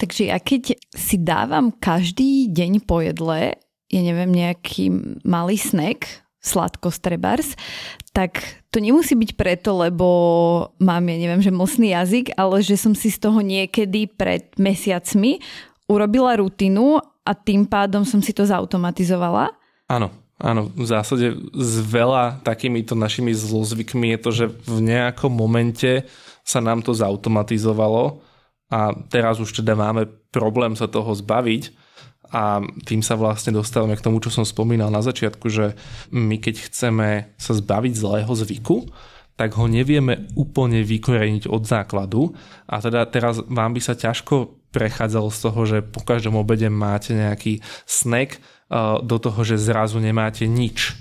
[0.00, 3.54] Takže ja keď si dávam každý deň po jedle,
[3.90, 4.90] ja neviem, nejaký
[5.22, 7.56] malý snack, sladko strebars,
[8.12, 10.06] tak to nemusí byť preto, lebo
[10.76, 15.40] mám, ja neviem, že mocný jazyk, ale že som si z toho niekedy pred mesiacmi
[15.88, 19.56] urobila rutinu a tým pádom som si to zautomatizovala.
[19.88, 26.04] Áno, áno, v zásade s veľa takýmito našimi zlozvykmi je to, že v nejakom momente
[26.44, 28.20] sa nám to zautomatizovalo
[28.74, 31.70] a teraz už teda máme problém sa toho zbaviť,
[32.34, 35.78] A tým sa vlastne dostávame k tomu, čo som spomínal na začiatku, že
[36.10, 38.90] my keď chceme sa zbaviť zlého zvyku,
[39.38, 42.34] tak ho nevieme úplne vykoreniť od základu.
[42.66, 47.14] A teda teraz vám by sa ťažko prechádzalo z toho, že po každom obede máte
[47.14, 48.42] nejaký snack
[49.06, 50.98] do toho, že zrazu nemáte nič.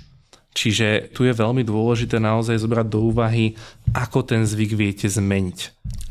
[0.54, 3.58] Čiže tu je veľmi dôležité naozaj zobrať do úvahy,
[3.90, 5.58] ako ten zvyk viete zmeniť.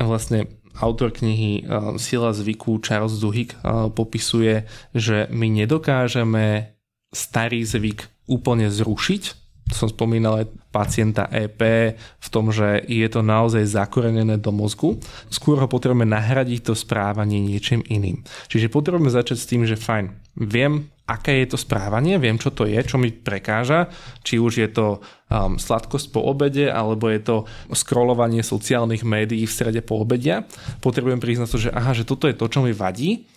[0.04, 1.66] Vlastne autor knihy
[2.02, 3.54] Sila zvyku Charles Duhigg
[3.94, 6.74] popisuje, že my nedokážeme
[7.14, 9.24] starý zvyk úplne zrušiť,
[9.72, 11.62] som spomínal aj pacienta EP
[11.98, 15.00] v tom, že je to naozaj zakorenené do mozgu.
[15.32, 18.22] Skôr ho potrebujeme nahradiť to správanie niečím iným.
[18.52, 22.64] Čiže potrebujeme začať s tým, že fajn, viem, aké je to správanie, viem, čo to
[22.64, 23.92] je, čo mi prekáža,
[24.24, 27.36] či už je to um, sladkosť po obede, alebo je to
[27.76, 30.48] scrollovanie sociálnych médií v strede po obedia.
[30.80, 33.28] Potrebujem priznať to, že aha, že toto je to, čo mi vadí.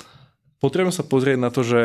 [0.63, 1.81] Potrebujem sa pozrieť na to, že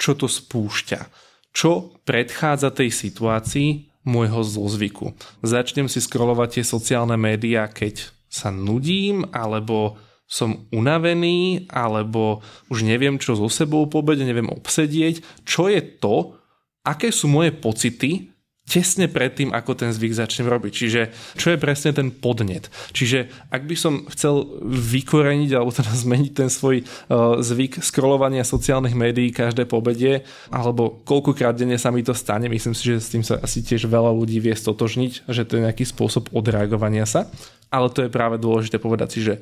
[0.00, 1.26] čo to spúšťa
[1.56, 5.16] čo predchádza tej situácii môjho zlozvyku.
[5.40, 13.14] Začnem si scrollovať tie sociálne médiá, keď sa nudím, alebo som unavený, alebo už neviem,
[13.16, 15.22] čo so sebou po obede, neviem obsedieť.
[15.46, 16.34] Čo je to,
[16.82, 18.34] aké sú moje pocity,
[18.66, 20.72] tesne predtým, ako ten zvyk začnem robiť.
[20.74, 21.00] Čiže
[21.38, 22.66] čo je presne ten podnet.
[22.90, 28.98] Čiže ak by som chcel vykoreniť alebo teda zmeniť ten svoj uh, zvyk scrollovania sociálnych
[28.98, 33.22] médií každé pobedie, alebo koľkokrát denne sa mi to stane, myslím si, že s tým
[33.22, 37.30] sa asi tiež veľa ľudí vie stotožniť, že to je nejaký spôsob odreagovania sa.
[37.70, 39.34] Ale to je práve dôležité povedať si, že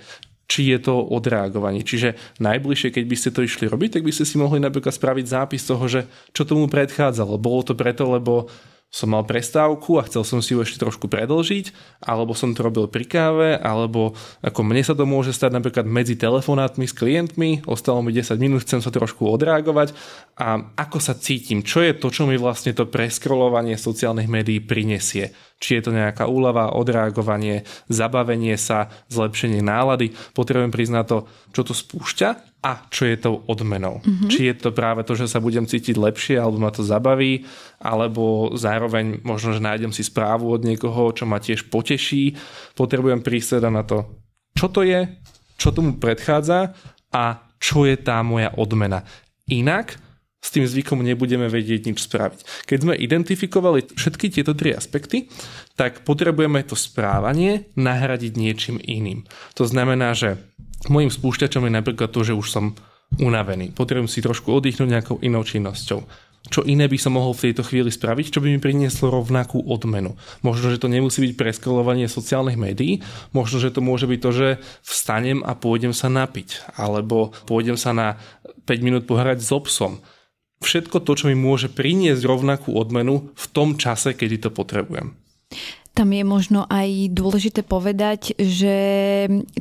[0.54, 1.82] či je to odreagovanie.
[1.82, 5.26] Čiže najbližšie, keď by ste to išli robiť, tak by ste si mohli napríklad spraviť
[5.26, 7.42] zápis toho, že čo tomu predchádzalo.
[7.42, 8.46] Bolo to preto, lebo
[8.94, 12.86] som mal prestávku a chcel som si ju ešte trošku predlžiť, alebo som to robil
[12.86, 18.06] pri káve, alebo ako mne sa to môže stať napríklad medzi telefonátmi s klientmi, ostalo
[18.06, 19.98] mi 10 minút, chcem sa trošku odreagovať
[20.38, 25.34] a ako sa cítim, čo je to, čo mi vlastne to preskrolovanie sociálnych médií prinesie.
[25.62, 30.12] Či je to nejaká úlava, odreagovanie, zabavenie sa, zlepšenie nálady.
[30.36, 31.18] Potrebujem priznať to,
[31.54, 32.28] čo to spúšťa
[32.64, 34.00] a čo je tou odmenou.
[34.00, 34.30] Mm-hmm.
[34.32, 37.44] Či je to práve to, že sa budem cítiť lepšie, alebo ma to zabaví,
[37.76, 42.36] alebo zároveň možno, že nájdem si správu od niekoho, čo ma tiež poteší.
[42.72, 44.24] Potrebujem prísť teda na to,
[44.56, 45.06] čo to je,
[45.60, 46.72] čo tomu predchádza
[47.12, 49.04] a čo je tá moja odmena.
[49.48, 50.00] Inak
[50.44, 52.68] s tým zvykom nebudeme vedieť nič spraviť.
[52.68, 55.32] Keď sme identifikovali všetky tieto tri aspekty,
[55.80, 59.24] tak potrebujeme to správanie nahradiť niečím iným.
[59.56, 60.36] To znamená, že
[60.92, 62.76] Mojím spúšťačom je napríklad to, že už som
[63.16, 63.72] unavený.
[63.72, 66.04] Potrebujem si trošku oddychnúť nejakou inou činnosťou.
[66.44, 70.20] Čo iné by som mohol v tejto chvíli spraviť, čo by mi prinieslo rovnakú odmenu.
[70.44, 73.00] Možno, že to nemusí byť preskrolovanie sociálnych médií,
[73.32, 74.48] možno, že to môže byť to, že
[74.84, 78.20] vstanem a pôjdem sa napiť, alebo pôjdem sa na
[78.68, 80.04] 5 minút pohrať s obsom.
[80.64, 85.12] Všetko to, čo mi môže priniesť rovnakú odmenu v tom čase, kedy to potrebujem.
[85.94, 88.74] Tam je možno aj dôležité povedať, že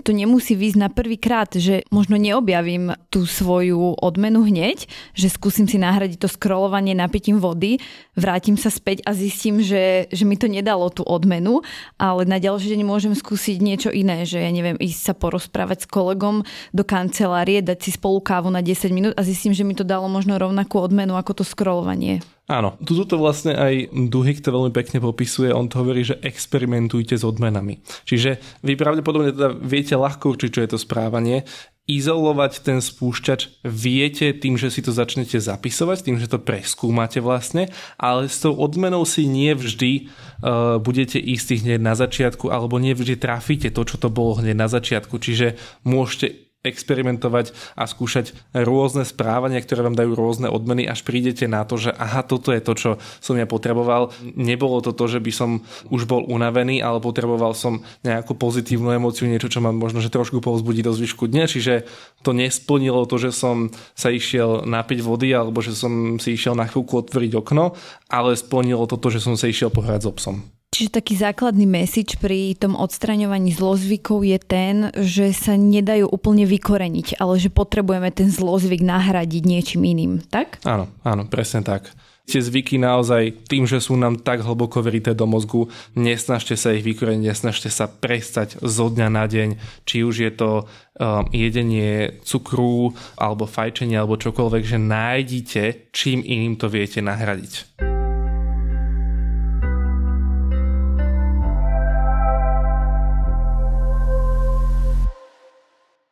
[0.01, 5.69] to nemusí výjsť na prvý krát, že možno neobjavím tú svoju odmenu hneď, že skúsim
[5.69, 7.77] si nahradiť to scrollovanie napitím vody,
[8.17, 11.61] vrátim sa späť a zistím, že, že mi to nedalo tú odmenu,
[12.01, 15.91] ale na ďalší deň môžem skúsiť niečo iné, že ja neviem, ísť sa porozprávať s
[15.93, 16.41] kolegom
[16.73, 20.09] do kancelárie, dať si spolu kávu na 10 minút a zistím, že mi to dalo
[20.09, 22.25] možno rovnakú odmenu ako to scrollovanie.
[22.43, 27.15] Áno, tu to vlastne aj Duhik to veľmi pekne popisuje, on to hovorí, že experimentujte
[27.15, 27.79] s odmenami.
[28.03, 31.47] Čiže vy pravdepodobne teda viete ľahko určiť, čo je to správanie,
[31.83, 37.67] izolovať ten spúšťač viete tým, že si to začnete zapisovať, tým, že to preskúmate vlastne,
[37.99, 42.95] ale s tou odmenou si nie vždy uh, budete istí hneď na začiatku, alebo nie
[42.95, 45.19] vždy trafíte to, čo to bolo hneď na začiatku.
[45.19, 51.67] Čiže môžete experimentovať a skúšať rôzne správania, ktoré vám dajú rôzne odmeny, až prídete na
[51.67, 54.15] to, že aha, toto je to, čo som ja potreboval.
[54.23, 59.27] Nebolo to to, že by som už bol unavený, ale potreboval som nejakú pozitívnu emóciu,
[59.27, 61.83] niečo, čo ma možno že trošku povzbudí do zvyšku dňa, čiže
[62.23, 66.63] to nesplnilo to, že som sa išiel napiť vody alebo že som si išiel na
[66.63, 67.75] chvíľku otvoriť okno,
[68.07, 70.35] ale splnilo to to, že som sa išiel pohrať s obsom.
[70.73, 77.21] Čiže taký základný message pri tom odstraňovaní zlozvykov je ten, že sa nedajú úplne vykoreniť,
[77.21, 80.57] ale že potrebujeme ten zlozvyk nahradiť niečím iným, tak?
[80.65, 81.93] Áno, áno, presne tak.
[82.23, 86.81] Tie zvyky naozaj tým, že sú nám tak hlboko verité do mozgu, nesnažte sa ich
[86.81, 89.49] vykoreniť, nesnažte sa prestať zo dňa na deň,
[89.85, 95.63] či už je to um, jedenie cukru, alebo fajčenie, alebo čokoľvek, že nájdite,
[95.93, 97.92] čím iným to viete nahradiť.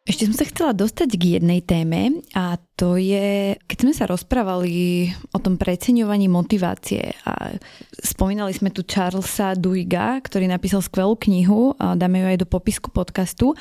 [0.02, 5.06] Ešte som sa chcela dostať k jednej téme a to je, keď sme sa rozprávali
[5.30, 7.54] o tom preceňovaní motivácie a
[8.02, 12.90] spomínali sme tu Charlesa Duiga, ktorý napísal skvelú knihu, a dáme ju aj do popisku
[12.90, 13.54] podcastu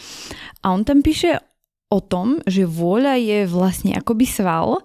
[0.65, 1.37] a on tam píše
[1.93, 4.81] o tom, že vôľa je vlastne akoby sval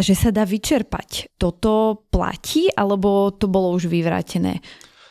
[0.00, 1.34] že sa dá vyčerpať.
[1.36, 4.62] Toto platí alebo to bolo už vyvrátené?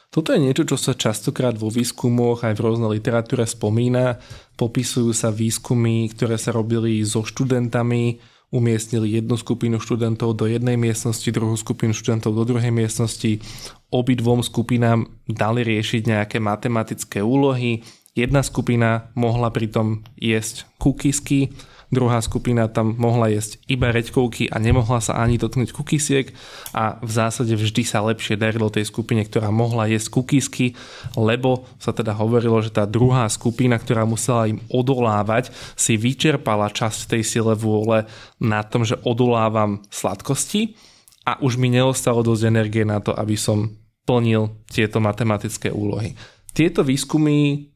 [0.09, 4.17] Toto je niečo, čo sa častokrát vo výskumoch aj v rôznej literatúre spomína.
[4.59, 8.19] Popisujú sa výskumy, ktoré sa robili so študentami,
[8.51, 13.39] umiestnili jednu skupinu študentov do jednej miestnosti, druhú skupinu študentov do druhej miestnosti.
[13.87, 17.87] Obidvom skupinám dali riešiť nejaké matematické úlohy.
[18.17, 21.55] Jedna skupina mohla pritom jesť kukisky,
[21.89, 26.31] druhá skupina tam mohla jesť iba reďkovky a nemohla sa ani dotknúť kukisiek
[26.73, 30.77] a v zásade vždy sa lepšie darilo tej skupine, ktorá mohla jesť kukisky,
[31.17, 37.17] lebo sa teda hovorilo, že tá druhá skupina, ktorá musela im odolávať, si vyčerpala časť
[37.17, 38.05] tej sile vôle
[38.37, 40.77] na tom, že odolávam sladkosti
[41.25, 43.69] a už mi neostalo dosť energie na to, aby som
[44.05, 46.17] plnil tieto matematické úlohy.
[46.49, 47.69] Tieto výskumy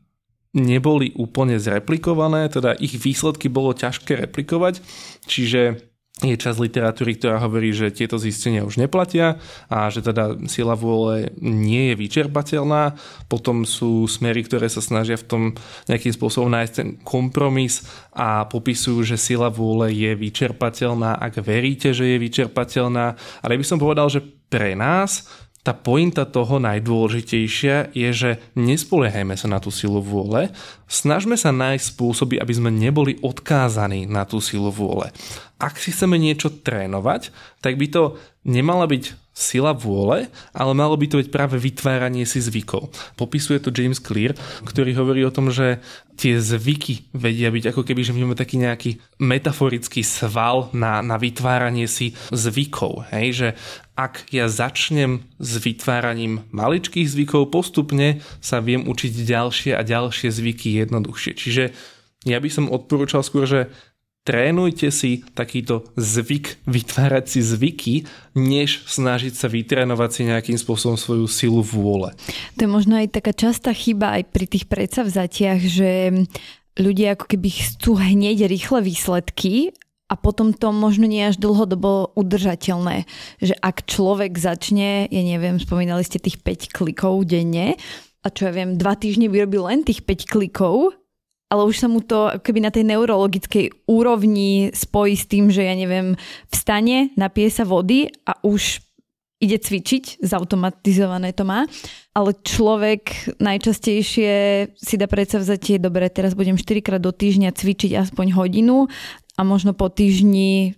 [0.54, 4.80] neboli úplne zreplikované, teda ich výsledky bolo ťažké replikovať,
[5.26, 10.78] čiže je časť literatúry, ktorá hovorí, že tieto zistenia už neplatia a že teda sila
[10.78, 12.94] vôle nie je vyčerpateľná.
[13.26, 15.44] Potom sú smery, ktoré sa snažia v tom
[15.90, 17.82] nejakým spôsobom nájsť ten kompromis
[18.14, 23.18] a popisujú, že sila vôle je vyčerpateľná, ak veríte, že je vyčerpateľná.
[23.42, 24.22] Ale by som povedal, že
[24.54, 25.26] pre nás
[25.64, 30.52] tá pointa toho najdôležitejšia je, že nespoliehajme sa na tú silu vôle,
[30.92, 35.08] snažme sa nájsť spôsoby, aby sme neboli odkázaní na tú silu vôle.
[35.64, 37.32] Ak si chceme niečo trénovať,
[37.64, 42.38] tak by to nemala byť sila vôle, ale malo by to byť práve vytváranie si
[42.38, 42.94] zvykov.
[43.18, 45.82] Popisuje to James Clear, ktorý hovorí o tom, že
[46.14, 51.18] tie zvyky vedia byť ako keby, že my máme taký nejaký metaforický sval na, na
[51.18, 53.10] vytváranie si zvykov.
[53.10, 53.28] Hej?
[53.34, 53.50] Že
[53.98, 60.78] ak ja začnem s vytváraním maličkých zvykov, postupne sa viem učiť ďalšie a ďalšie zvyky
[60.86, 61.34] jednoduchšie.
[61.34, 61.64] Čiže
[62.24, 63.74] ja by som odporúčal skôr, že
[64.24, 67.94] trénujte si takýto zvyk, vytvárať si zvyky,
[68.40, 72.16] než snažiť sa vytrénovať si nejakým spôsobom svoju silu vôle.
[72.58, 75.92] To je možno aj taká častá chyba aj pri tých predsavzatiach, že
[76.80, 79.76] ľudia ako keby chcú hneď rýchle výsledky
[80.08, 83.06] a potom to možno nie až dlhodobo udržateľné.
[83.44, 87.76] Že ak človek začne, ja neviem, spomínali ste tých 5 klikov denne,
[88.24, 90.96] a čo ja viem, dva týždne vyrobí len tých 5 klikov,
[91.54, 95.78] ale už sa mu to keby na tej neurologickej úrovni spojí s tým, že ja
[95.78, 96.18] neviem,
[96.50, 98.82] vstane, napije sa vody a už
[99.38, 101.70] ide cvičiť, zautomatizované to má,
[102.18, 104.32] ale človek najčastejšie
[104.74, 108.90] si dá predsavzatie, dobre, teraz budem 4 krát do týždňa cvičiť aspoň hodinu
[109.38, 110.74] a možno po týždni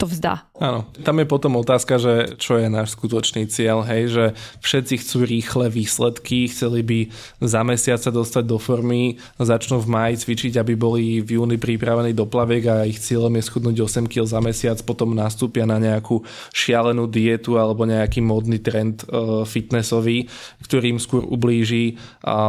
[0.00, 0.47] to vzdá.
[0.58, 4.24] Áno, tam je potom otázka, že čo je náš skutočný cieľ, hej, že
[4.58, 6.98] všetci chcú rýchle výsledky, chceli by
[7.38, 12.10] za mesiac sa dostať do formy, začnú v máji cvičiť, aby boli v júni pripravení
[12.10, 16.26] do plaviek a ich cieľom je schudnúť 8 kg za mesiac, potom nastúpia na nejakú
[16.50, 20.26] šialenú dietu alebo nejaký modný trend uh, fitnessový,
[20.66, 21.94] ktorým skôr ublíži.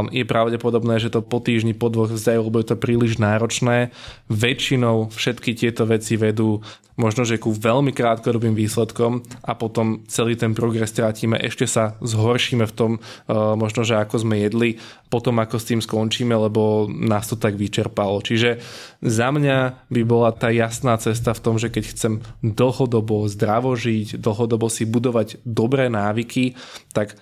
[0.10, 3.93] Je pravdepodobné, že to po týždni, po dvoch vzdajú, lebo je to príliš náročné.
[4.34, 6.66] Väčšinou všetky tieto veci vedú
[6.99, 12.64] možno, že ku veľmi krátkodobým výsledkom a potom celý ten progres strátime, ešte sa zhoršíme
[12.64, 14.80] v tom, uh, možno, že ako sme jedli,
[15.12, 18.24] potom ako s tým skončíme, lebo nás to tak vyčerpalo.
[18.24, 18.64] Čiže
[19.04, 24.16] za mňa by bola tá jasná cesta v tom, že keď chcem dlhodobo zdravo žiť,
[24.16, 26.56] dlhodobo si budovať dobré návyky,
[26.95, 27.20] tak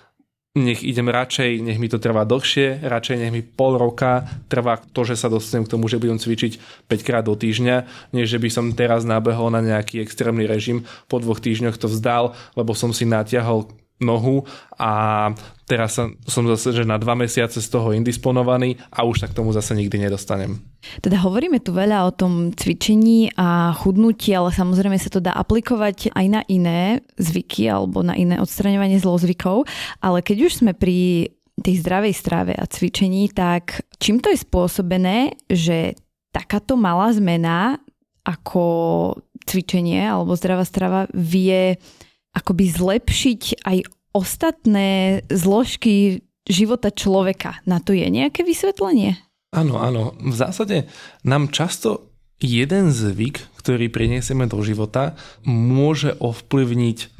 [0.56, 5.04] nech idem radšej, nech mi to trvá dlhšie, radšej nech mi pol roka trvá to,
[5.04, 8.48] že sa dostanem k tomu, že budem cvičiť 5 krát do týždňa, než že by
[8.50, 13.06] som teraz nabehol na nejaký extrémny režim, po dvoch týždňoch to vzdal, lebo som si
[13.06, 14.46] natiahol nohu
[14.78, 14.90] a
[15.66, 19.50] teraz som zase že na dva mesiace z toho indisponovaný a už sa k tomu
[19.50, 20.62] zase nikdy nedostanem.
[21.02, 26.14] Teda hovoríme tu veľa o tom cvičení a chudnutí, ale samozrejme sa to dá aplikovať
[26.14, 29.66] aj na iné zvyky alebo na iné odstraňovanie zlozvykov,
[29.98, 35.34] ale keď už sme pri tej zdravej strave a cvičení, tak čím to je spôsobené,
[35.50, 35.98] že
[36.30, 37.82] takáto malá zmena
[38.22, 38.64] ako
[39.48, 41.80] cvičenie alebo zdravá strava vie
[42.38, 43.78] akoby zlepšiť aj
[44.14, 47.60] ostatné zložky života človeka.
[47.68, 49.18] Na to je nejaké vysvetlenie?
[49.52, 50.16] Áno, áno.
[50.16, 50.88] V zásade
[51.26, 52.08] nám často
[52.38, 57.17] jeden zvyk, ktorý prinesieme do života, môže ovplyvniť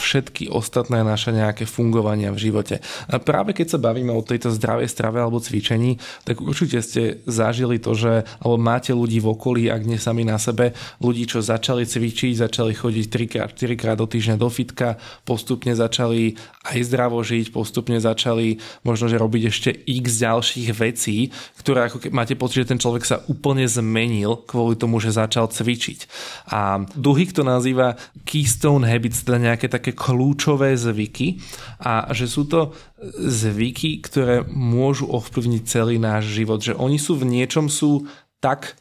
[0.00, 2.80] všetky ostatné naše nejaké fungovania v živote.
[3.06, 7.76] A práve keď sa bavíme o tejto zdravej strave alebo cvičení, tak určite ste zažili
[7.76, 10.72] to, že alebo máte ľudí v okolí, ak nie sami na sebe,
[11.04, 14.96] ľudí, čo začali cvičiť, začali chodiť 3 4 krát do týždňa do fitka,
[15.28, 21.28] postupne začali aj zdravo žiť, postupne začali možno, že robiť ešte x ďalších vecí,
[21.60, 26.08] ktoré ako máte pocit, že ten človek sa úplne zmenil kvôli tomu, že začal cvičiť.
[26.48, 31.40] A Duhik to nazýva keystone habits, teda nejaké také kľúčové zvyky
[31.80, 32.72] a že sú to
[33.16, 38.08] zvyky, ktoré môžu ovplyvniť celý náš život, že oni sú v niečom sú
[38.40, 38.80] tak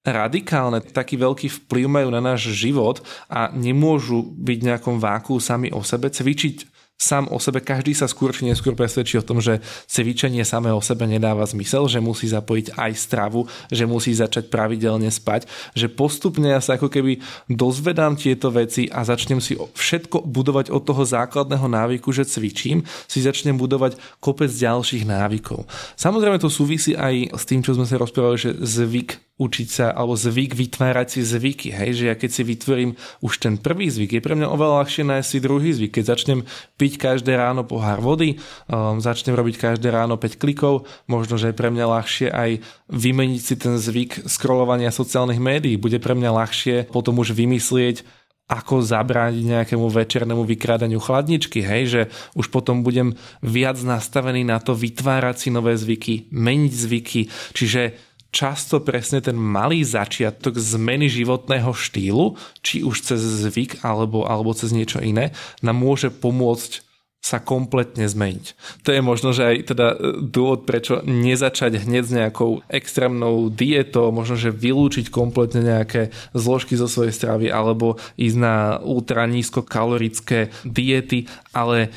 [0.00, 5.68] radikálne, taký veľký vplyv majú na náš život a nemôžu byť v nejakom váku sami
[5.68, 6.08] o sebe.
[6.08, 10.68] Cvičiť sám o sebe, každý sa skôr či neskôr presvedčí o tom, že cvičenie samé
[10.68, 15.88] o sebe nedáva zmysel, že musí zapojiť aj stravu, že musí začať pravidelne spať, že
[15.88, 21.00] postupne ja sa ako keby dozvedám tieto veci a začnem si všetko budovať od toho
[21.00, 25.64] základného návyku, že cvičím, si začnem budovať kopec ďalších návykov.
[25.96, 30.12] Samozrejme to súvisí aj s tým, čo sme sa rozprávali, že zvyk učiť sa, alebo
[30.20, 31.72] zvyk vytvárať si zvyky.
[31.72, 31.90] Hej?
[31.96, 32.90] Že ja keď si vytvorím
[33.24, 35.96] už ten prvý zvyk, je pre mňa oveľa ľahšie nájsť si druhý zvyk.
[35.96, 36.40] Keď začnem
[36.76, 38.36] piť každé ráno pohár vody,
[38.68, 42.50] um, začnem robiť každé ráno 5 klikov, možno, že je pre mňa ľahšie aj
[42.92, 45.80] vymeniť si ten zvyk scrollovania sociálnych médií.
[45.80, 48.04] Bude pre mňa ľahšie potom už vymyslieť,
[48.50, 52.02] ako zabrániť nejakému večernému vykrádaniu chladničky, hej, že
[52.34, 53.14] už potom budem
[53.46, 57.20] viac nastavený na to vytvárať si nové zvyky, meniť zvyky,
[57.54, 64.54] čiže často presne ten malý začiatok zmeny životného štýlu, či už cez zvyk alebo, alebo
[64.54, 68.56] cez niečo iné, nám môže pomôcť sa kompletne zmeniť.
[68.88, 74.08] To je možno, že aj teda e, dôvod, prečo nezačať hneď s nejakou extrémnou dietou,
[74.08, 81.28] možno, že vylúčiť kompletne nejaké zložky zo svojej stravy alebo ísť na ultra nízkokalorické diety,
[81.52, 81.88] ale e,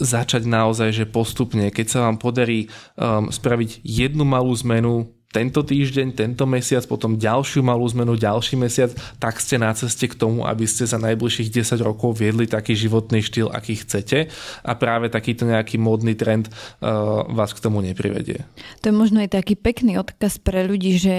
[0.00, 6.12] začať naozaj, že postupne, keď sa vám podarí um, spraviť jednu malú zmenu, tento týždeň,
[6.12, 10.68] tento mesiac, potom ďalšiu malú zmenu, ďalší mesiac, tak ste na ceste k tomu, aby
[10.68, 14.28] ste za najbližších 10 rokov viedli taký životný štýl, aký chcete
[14.60, 18.44] a práve takýto nejaký módny trend uh, vás k tomu neprivedie.
[18.84, 21.16] To je možno aj taký pekný odkaz pre ľudí, že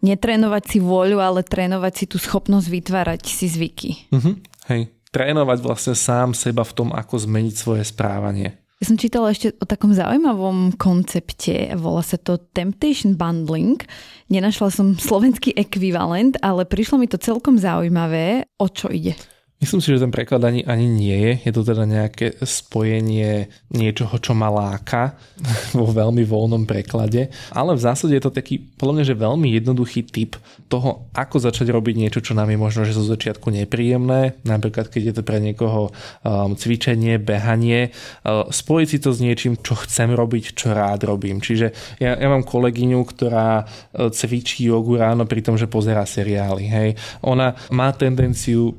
[0.00, 3.90] netrénovať si voľu, ale trénovať si tú schopnosť vytvárať si zvyky.
[4.16, 4.34] Uh-huh.
[4.72, 8.65] Hej, trénovať vlastne sám seba v tom, ako zmeniť svoje správanie.
[8.76, 13.80] Ja som čítala ešte o takom zaujímavom koncepte, volá sa to Temptation Bundling.
[14.28, 18.44] Nenašla som slovenský ekvivalent, ale prišlo mi to celkom zaujímavé.
[18.60, 19.16] O čo ide?
[19.56, 21.32] Myslím si, že ten preklad ani, ani nie je.
[21.48, 25.16] Je to teda nejaké spojenie niečoho, čo ma láka
[25.78, 27.32] vo veľmi voľnom preklade.
[27.56, 30.36] Ale v zásade je to taký, podľa mňa, že veľmi jednoduchý typ
[30.68, 34.36] toho, ako začať robiť niečo, čo nám je možno, že zo začiatku nepríjemné.
[34.44, 37.96] Napríklad, keď je to pre niekoho um, cvičenie, behanie.
[38.28, 41.40] Uh, spojiť si to s niečím, čo chcem robiť, čo rád robím.
[41.40, 46.64] Čiže ja, ja mám kolegyňu, ktorá uh, cvičí jogu ráno pri tom, že pozera seriály.
[46.68, 46.88] Hej.
[47.24, 48.76] Ona má tendenciu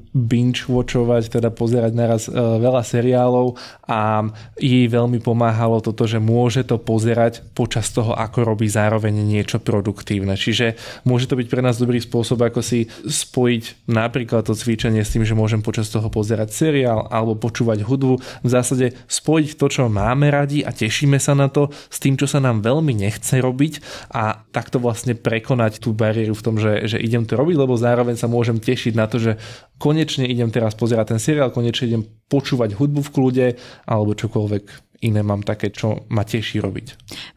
[0.67, 3.55] binge-watchovať, teda pozerať naraz e, veľa seriálov
[3.87, 4.27] a
[4.59, 10.35] jej veľmi pomáhalo toto, že môže to pozerať počas toho, ako robí zároveň niečo produktívne.
[10.35, 10.75] Čiže
[11.07, 15.23] môže to byť pre nás dobrý spôsob, ako si spojiť napríklad to cvičenie s tým,
[15.23, 18.19] že môžem počas toho pozerať seriál alebo počúvať hudbu.
[18.43, 22.27] V zásade spojiť to, čo máme radi a tešíme sa na to s tým, čo
[22.27, 23.79] sa nám veľmi nechce robiť
[24.11, 28.19] a takto vlastne prekonať tú bariéru v tom, že, že idem to robiť, lebo zároveň
[28.19, 29.31] sa môžem tešiť na to, že
[29.77, 33.47] konečne idem teraz pozerať ten seriál, konečne idem počúvať hudbu v kľude
[33.85, 36.87] alebo čokoľvek iné mám také, čo ma teší robiť.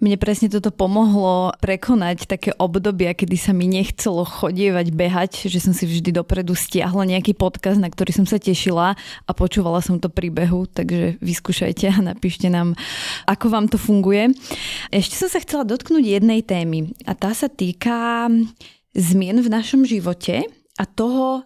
[0.01, 5.77] Mne presne toto pomohlo prekonať také obdobia, kedy sa mi nechcelo chodievať, behať, že som
[5.77, 10.09] si vždy dopredu stiahla nejaký podcast, na ktorý som sa tešila a počúvala som to
[10.09, 12.73] príbehu, takže vyskúšajte a napíšte nám,
[13.29, 14.33] ako vám to funguje.
[14.89, 18.29] Ešte som sa chcela dotknúť jednej témy a tá sa týka
[18.97, 20.49] zmien v našom živote
[20.81, 21.45] a toho,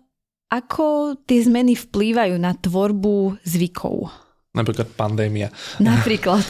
[0.55, 4.11] ako tie zmeny vplývajú na tvorbu zvykov?
[4.55, 5.51] Napríklad pandémia.
[5.83, 6.47] Napríklad.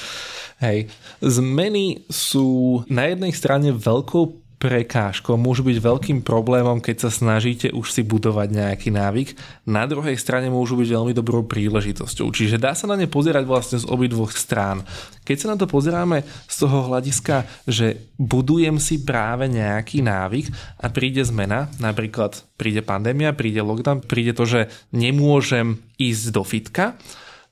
[0.64, 0.86] Hej.
[1.18, 7.96] Zmeny sú na jednej strane veľkou prekážkou, môžu byť veľkým problémom, keď sa snažíte už
[7.96, 9.32] si budovať nejaký návyk.
[9.64, 12.28] Na druhej strane môžu byť veľmi dobrou príležitosťou.
[12.28, 14.84] Čiže dá sa na ne pozerať vlastne z obidvoch strán.
[15.24, 20.52] Keď sa na to pozeráme z toho hľadiska, že budujem si práve nejaký návyk
[20.84, 24.60] a príde zmena, napríklad príde pandémia, príde lockdown, príde to, že
[24.92, 27.00] nemôžem ísť do fitka,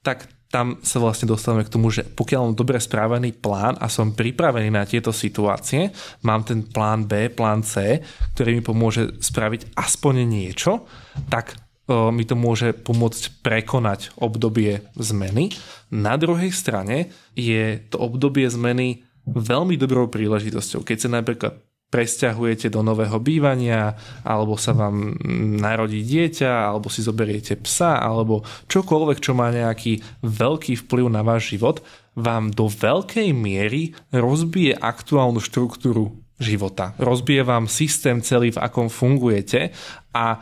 [0.04, 4.16] tak tam sa vlastne dostávame k tomu, že pokiaľ mám dobre správený plán a som
[4.16, 5.92] pripravený na tieto situácie,
[6.24, 8.00] mám ten plán B, plán C,
[8.32, 10.88] ktorý mi pomôže spraviť aspoň niečo,
[11.28, 11.52] tak
[11.88, 15.52] mi to môže pomôcť prekonať obdobie zmeny.
[15.88, 20.84] Na druhej strane je to obdobie zmeny veľmi dobrou príležitosťou.
[20.84, 25.16] Keď sa napríklad presťahujete do nového bývania, alebo sa vám
[25.56, 31.56] narodí dieťa, alebo si zoberiete psa, alebo čokoľvek, čo má nejaký veľký vplyv na váš
[31.56, 31.80] život,
[32.12, 36.92] vám do veľkej miery rozbije aktuálnu štruktúru života.
[37.00, 39.72] Rozbije vám systém celý, v akom fungujete
[40.12, 40.38] a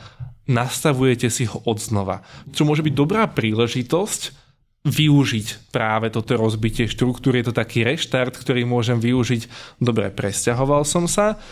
[0.47, 2.23] nastavujete si ho odznova.
[2.55, 4.46] Čo môže byť dobrá príležitosť
[4.87, 7.43] využiť práve toto rozbitie štruktúry.
[7.43, 9.51] Je to taký reštart, ktorý môžem využiť.
[9.83, 11.43] Dobre, presťahoval som sa,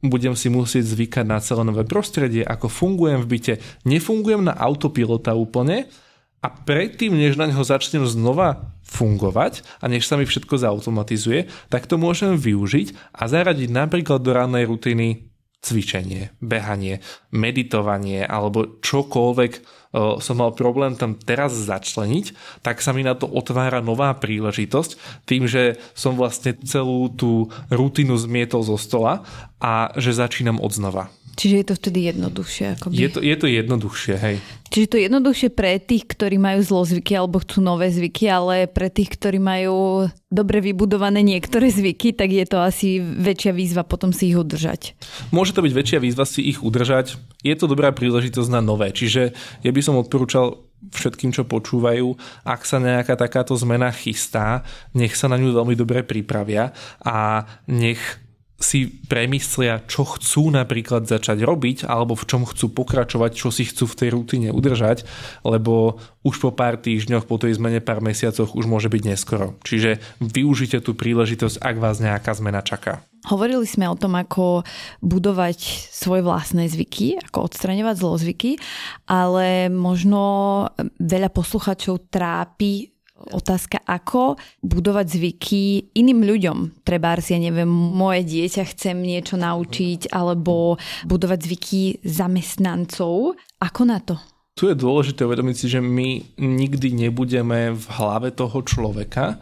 [0.00, 3.54] budem si musieť zvykať na celé nové prostredie, ako fungujem v byte.
[3.84, 5.84] Nefungujem na autopilota úplne
[6.40, 11.84] a predtým, než na neho začnem znova fungovať a než sa mi všetko zautomatizuje, tak
[11.84, 15.27] to môžem využiť a zaradiť napríklad do rannej rutiny
[15.58, 17.02] cvičenie, behanie,
[17.34, 19.52] meditovanie alebo čokoľvek,
[20.20, 25.48] som mal problém tam teraz začleniť, tak sa mi na to otvára nová príležitosť tým,
[25.48, 29.24] že som vlastne celú tú rutinu zmietol zo stola
[29.58, 31.08] a že začínam od znova.
[31.38, 32.64] Čiže je to vtedy jednoduchšie.
[32.74, 32.98] Akoby.
[32.98, 34.36] Je, to, je to jednoduchšie, hej.
[34.74, 38.90] Čiže to je jednoduchšie pre tých, ktorí majú zlozvyky alebo chcú nové zvyky, ale pre
[38.90, 44.34] tých, ktorí majú dobre vybudované niektoré zvyky, tak je to asi väčšia výzva potom si
[44.34, 44.98] ich udržať.
[45.30, 47.14] Môže to byť väčšia výzva si ich udržať.
[47.46, 48.90] Je to dobrá príležitosť na nové.
[48.90, 49.30] Čiže
[49.62, 55.30] ja by som odporúčal všetkým, čo počúvajú, ak sa nejaká takáto zmena chystá, nech sa
[55.30, 56.70] na ňu veľmi dobre pripravia
[57.02, 57.98] a nech
[58.58, 63.86] si premyslia, čo chcú napríklad začať robiť, alebo v čom chcú pokračovať, čo si chcú
[63.86, 65.06] v tej rutine udržať,
[65.46, 69.54] lebo už po pár týždňoch, po tej zmene pár mesiacoch už môže byť neskoro.
[69.62, 73.06] Čiže využite tú príležitosť, ak vás nejaká zmena čaká.
[73.30, 74.66] Hovorili sme o tom, ako
[75.06, 75.58] budovať
[75.94, 78.50] svoje vlastné zvyky, ako odstraňovať zlozvyky,
[79.06, 80.22] ale možno
[80.98, 82.97] veľa posluchačov trápi
[83.34, 85.62] otázka, ako budovať zvyky
[85.98, 86.58] iným ľuďom.
[86.86, 93.34] Treba ja neviem, moje dieťa chcem niečo naučiť, alebo budovať zvyky zamestnancov.
[93.58, 94.16] Ako na to?
[94.58, 99.38] Tu je dôležité uvedomiť si, že my nikdy nebudeme v hlave toho človeka,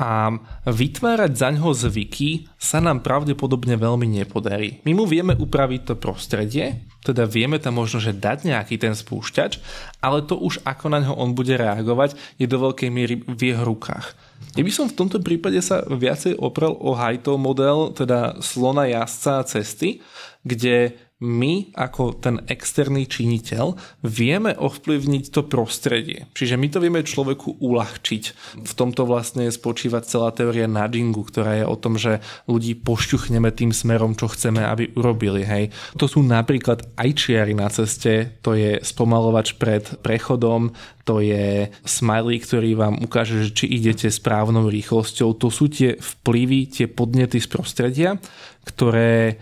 [0.00, 0.32] a
[0.64, 4.80] vytvárať za ňo zvyky sa nám pravdepodobne veľmi nepodarí.
[4.88, 9.60] My mu vieme upraviť to prostredie, teda vieme tam možno, že dať nejaký ten spúšťač,
[10.00, 13.60] ale to už ako na ňo on bude reagovať je do veľkej miery v jeho
[13.68, 14.16] rukách.
[14.56, 19.44] Ja by som v tomto prípade sa viacej oprel o Hajtov model, teda slona jazdca
[19.44, 20.00] a cesty,
[20.48, 26.24] kde my ako ten externý činiteľ vieme ovplyvniť to prostredie.
[26.32, 28.24] Čiže my to vieme človeku uľahčiť.
[28.64, 33.68] V tomto vlastne spočíva celá teória nudgingu, ktorá je o tom, že ľudí pošťuchneme tým
[33.76, 35.44] smerom, čo chceme, aby urobili.
[35.44, 35.76] Hej.
[36.00, 40.72] To sú napríklad aj čiary na ceste, to je spomalovač pred prechodom,
[41.04, 45.36] to je smiley, ktorý vám ukáže, že či idete správnou rýchlosťou.
[45.36, 48.16] To sú tie vplyvy, tie podnety z prostredia,
[48.64, 49.40] ktoré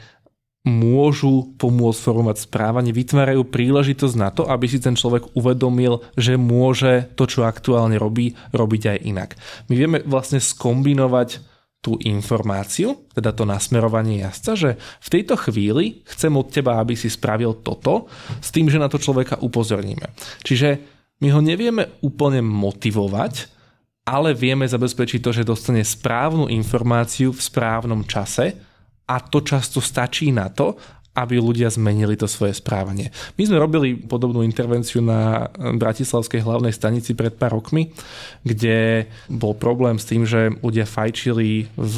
[0.69, 7.09] môžu pomôcť formovať správanie, vytvárajú príležitosť na to, aby si ten človek uvedomil, že môže
[7.17, 9.31] to, čo aktuálne robí, robiť aj inak.
[9.73, 11.41] My vieme vlastne skombinovať
[11.79, 17.07] tú informáciu, teda to nasmerovanie jazdca, že v tejto chvíli chcem od teba, aby si
[17.07, 18.11] spravil toto,
[18.43, 20.11] s tým, že na to človeka upozorníme.
[20.43, 20.83] Čiže
[21.23, 23.51] my ho nevieme úplne motivovať,
[24.09, 28.68] ale vieme zabezpečiť to, že dostane správnu informáciu v správnom čase,
[29.09, 30.77] a to často stačí na to,
[31.19, 33.11] aby ľudia zmenili to svoje správanie.
[33.35, 37.91] My sme robili podobnú intervenciu na Bratislavskej hlavnej stanici pred pár rokmi,
[38.47, 41.97] kde bol problém s tým, že ľudia fajčili v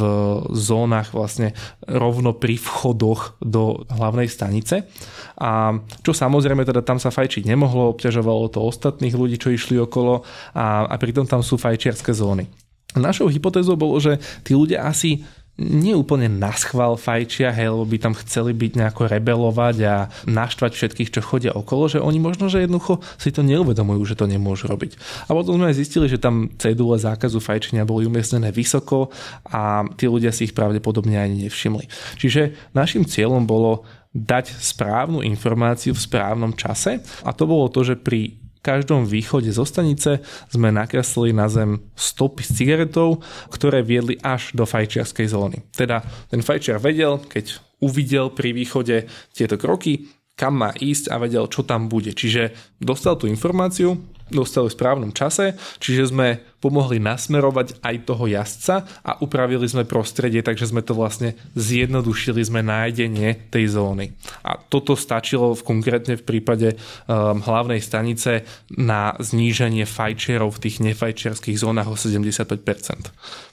[0.56, 1.52] zónach vlastne
[1.84, 4.88] rovno pri vchodoch do hlavnej stanice.
[5.36, 10.24] A čo samozrejme teda tam sa fajčiť nemohlo, obťažovalo to ostatných ľudí, čo išli okolo
[10.56, 12.48] a, a pritom tam sú fajčiarske zóny.
[12.90, 15.22] Našou hypotézou bolo, že tí ľudia asi
[15.60, 19.94] nie úplne naschval fajčia, hej, lebo by tam chceli byť nejako rebelovať a
[20.24, 24.24] naštvať všetkých, čo chodia okolo, že oni možno, že jednoducho si to neuvedomujú, že to
[24.24, 24.96] nemôžu robiť.
[25.28, 29.12] A potom sme aj zistili, že tam cedule zákazu fajčenia boli umiestnené vysoko
[29.44, 31.84] a tí ľudia si ich pravdepodobne ani nevšimli.
[32.16, 37.94] Čiže našim cieľom bolo dať správnu informáciu v správnom čase a to bolo to, že
[37.94, 40.20] pri každom východe zo stanice
[40.52, 45.58] sme nakreslili na zem stopy s cigaretou, ktoré viedli až do fajčiarskej zóny.
[45.72, 51.44] Teda ten fajčiar vedel, keď uvidel pri východe tieto kroky, kam má ísť a vedel,
[51.52, 52.16] čo tam bude.
[52.16, 53.96] Čiže dostal tú informáciu,
[54.30, 60.44] dostal v správnom čase, čiže sme pomohli nasmerovať aj toho jazdca a upravili sme prostredie,
[60.44, 64.12] takže sme to vlastne zjednodušili sme nájdenie tej zóny.
[64.44, 68.44] A toto stačilo v, konkrétne v prípade um, hlavnej stanice
[68.76, 72.60] na zníženie fajčerov v tých nefajčerských zónach o 75%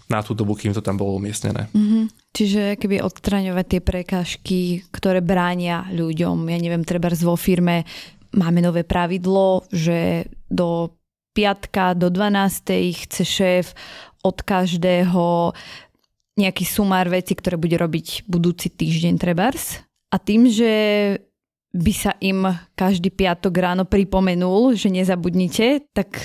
[0.07, 1.67] na tú dobu, kým to tam bolo umiestnené.
[1.75, 2.32] Mm-hmm.
[2.32, 7.84] Čiže keby odstraňovať tie prekážky, ktoré bránia ľuďom, ja neviem, treba vo firme
[8.36, 10.97] máme nové pravidlo, že do
[11.38, 12.97] piatka do 12.
[13.05, 13.65] chce šéf
[14.25, 15.53] od každého
[16.38, 19.82] nejaký sumár veci, ktoré bude robiť budúci týždeň trebárs.
[20.09, 20.73] A tým, že
[21.78, 26.17] by sa im každý piatok ráno pripomenul, že nezabudnite, tak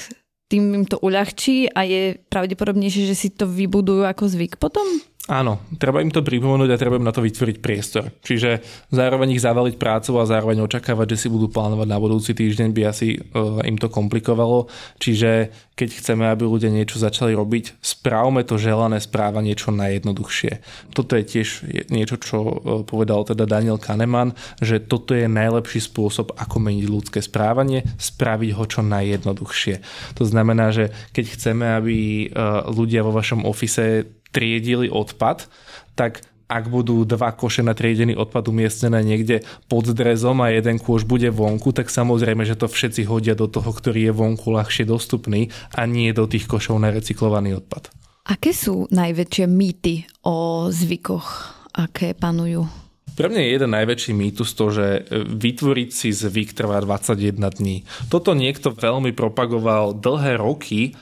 [0.49, 4.85] tým im to uľahčí a je pravdepodobnejšie, že si to vybudujú ako zvyk potom?
[5.31, 8.11] Áno, treba im to pripomenúť a treba im na to vytvoriť priestor.
[8.27, 8.59] Čiže
[8.91, 12.83] zároveň ich zavaliť prácu a zároveň očakávať, že si budú plánovať na budúci týždeň, by
[12.91, 14.67] asi uh, im to komplikovalo.
[14.99, 20.59] Čiže keď chceme, aby ľudia niečo začali robiť, správme to želané správanie čo najjednoduchšie.
[20.91, 22.53] Toto je tiež niečo, čo uh,
[22.83, 28.65] povedal teda Daniel Kahneman, že toto je najlepší spôsob, ako meniť ľudské správanie, spraviť ho
[28.67, 29.75] čo najjednoduchšie.
[30.19, 31.97] To znamená, že keď chceme, aby
[32.27, 35.47] uh, ľudia vo vašom ofise triedili odpad,
[35.95, 39.41] tak ak budú dva koše na triedený odpad umiestnené niekde
[39.73, 43.73] pod drezom a jeden kôš bude vonku, tak samozrejme, že to všetci hodia do toho,
[43.73, 47.89] ktorý je vonku ľahšie dostupný a nie do tých košov na recyklovaný odpad.
[48.29, 51.29] Aké sú najväčšie mýty o zvykoch,
[51.73, 52.69] aké panujú?
[53.13, 54.87] Pre mňa je jeden najväčší mýtus to, že
[55.27, 57.85] vytvoriť si zvyk trvá 21 dní.
[58.09, 60.97] Toto niekto veľmi propagoval dlhé roky,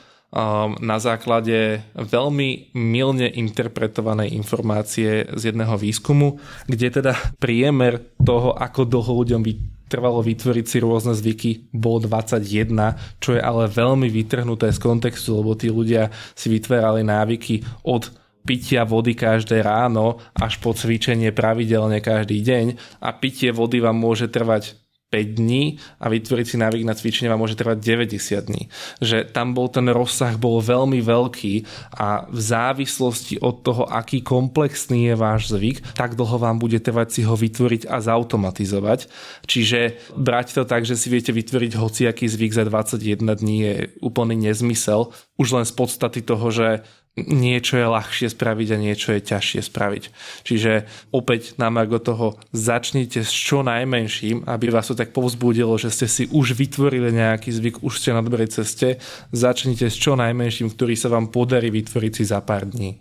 [0.78, 6.38] na základe veľmi milne interpretovanej informácie z jedného výskumu,
[6.70, 9.42] kde teda priemer toho, ako dlho ľuďom
[9.90, 15.58] trvalo vytvoriť si rôzne zvyky, bol 21, čo je ale veľmi vytrhnuté z kontextu, lebo
[15.58, 18.14] tí ľudia si vytvárali návyky od
[18.46, 22.66] pitia vody každé ráno až po cvičenie pravidelne každý deň
[23.04, 24.79] a pitie vody vám môže trvať
[25.10, 28.70] 5 dní a vytvoriť si návyk na cvičenie vám môže trvať 90 dní.
[29.02, 31.54] Že tam bol ten rozsah bol veľmi veľký
[31.98, 37.08] a v závislosti od toho, aký komplexný je váš zvyk, tak dlho vám bude trvať
[37.10, 39.10] si ho vytvoriť a zautomatizovať.
[39.50, 44.38] Čiže brať to tak, že si viete vytvoriť hociaký zvyk za 21 dní je úplný
[44.38, 45.10] nezmysel.
[45.34, 46.86] Už len z podstaty toho, že
[47.26, 50.04] niečo je ľahšie spraviť a niečo je ťažšie spraviť.
[50.44, 55.92] Čiže opäť na margo toho začnite s čo najmenším, aby vás to tak povzbudilo, že
[55.92, 59.00] ste si už vytvorili nejaký zvyk, už ste na dobrej ceste.
[59.30, 62.98] Začnite s čo najmenším, ktorý sa vám podarí vytvoriť si za pár dní.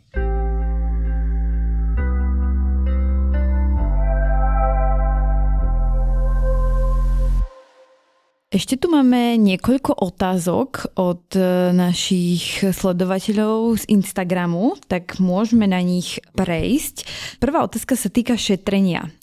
[8.49, 16.17] Ešte tu máme niekoľko otázok od e, našich sledovateľov z Instagramu, tak môžeme na nich
[16.33, 17.05] prejsť.
[17.37, 19.13] Prvá otázka sa týka šetrenia.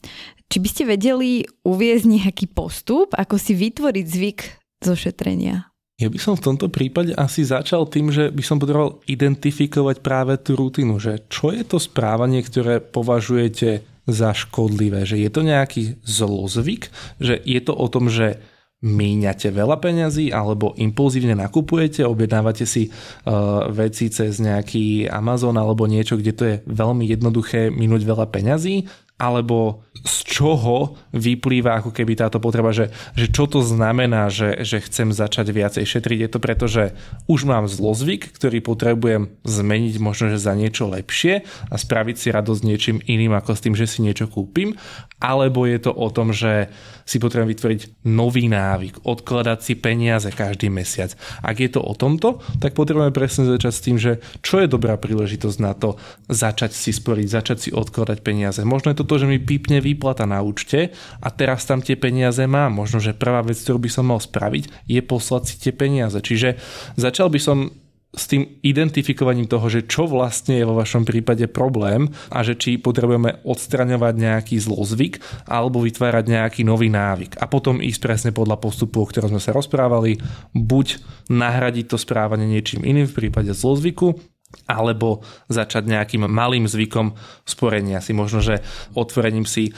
[0.46, 4.40] Či by ste vedeli uviezť nejaký postup, ako si vytvoriť zvyk
[4.86, 5.74] zo šetrenia?
[5.98, 10.38] Ja by som v tomto prípade asi začal tým, že by som potreboval identifikovať práve
[10.38, 15.98] tú rutinu, že čo je to správanie, ktoré považujete za škodlivé, že je to nejaký
[16.06, 18.38] zlozvyk, že je to o tom, že
[18.84, 26.20] míňate veľa peňazí alebo impulzívne nakupujete, objednávate si uh, veci cez nejaký Amazon alebo niečo,
[26.20, 28.84] kde to je veľmi jednoduché minúť veľa peňazí,
[29.16, 34.84] alebo z čoho vyplýva ako keby táto potreba, že, že čo to znamená, že, že
[34.84, 36.18] chcem začať viacej šetriť.
[36.20, 36.92] Je to preto, že
[37.24, 42.62] už mám zlozvyk, ktorý potrebujem zmeniť možno, že za niečo lepšie a spraviť si radosť
[42.68, 44.76] niečím iným ako s tým, že si niečo kúpim,
[45.16, 46.68] alebo je to o tom, že
[47.06, 47.80] si potrebujem vytvoriť
[48.10, 51.14] nový návyk, odkladať si peniaze každý mesiac.
[51.40, 54.98] Ak je to o tomto, tak potrebujeme presne začať s tým, že čo je dobrá
[54.98, 55.94] príležitosť na to
[56.26, 58.58] začať si sporiť, začať si odkladať peniaze.
[58.66, 60.90] Možno je to to, že mi pípne výplata na účte
[61.22, 62.74] a teraz tam tie peniaze mám.
[62.74, 66.18] Možno, že prvá vec, ktorú by som mal spraviť, je poslať si tie peniaze.
[66.18, 66.58] Čiže
[66.98, 67.70] začal by som
[68.16, 72.80] s tým identifikovaním toho, že čo vlastne je vo vašom prípade problém a že či
[72.80, 77.36] potrebujeme odstraňovať nejaký zlozvyk alebo vytvárať nejaký nový návyk.
[77.36, 80.16] A potom ísť presne podľa postupu, o ktorom sme sa rozprávali,
[80.56, 84.16] buď nahradiť to správanie niečím iným v prípade zlozvyku,
[84.66, 88.14] alebo začať nejakým malým zvykom sporenia si.
[88.14, 88.62] Možno, že
[88.94, 89.74] otvorením si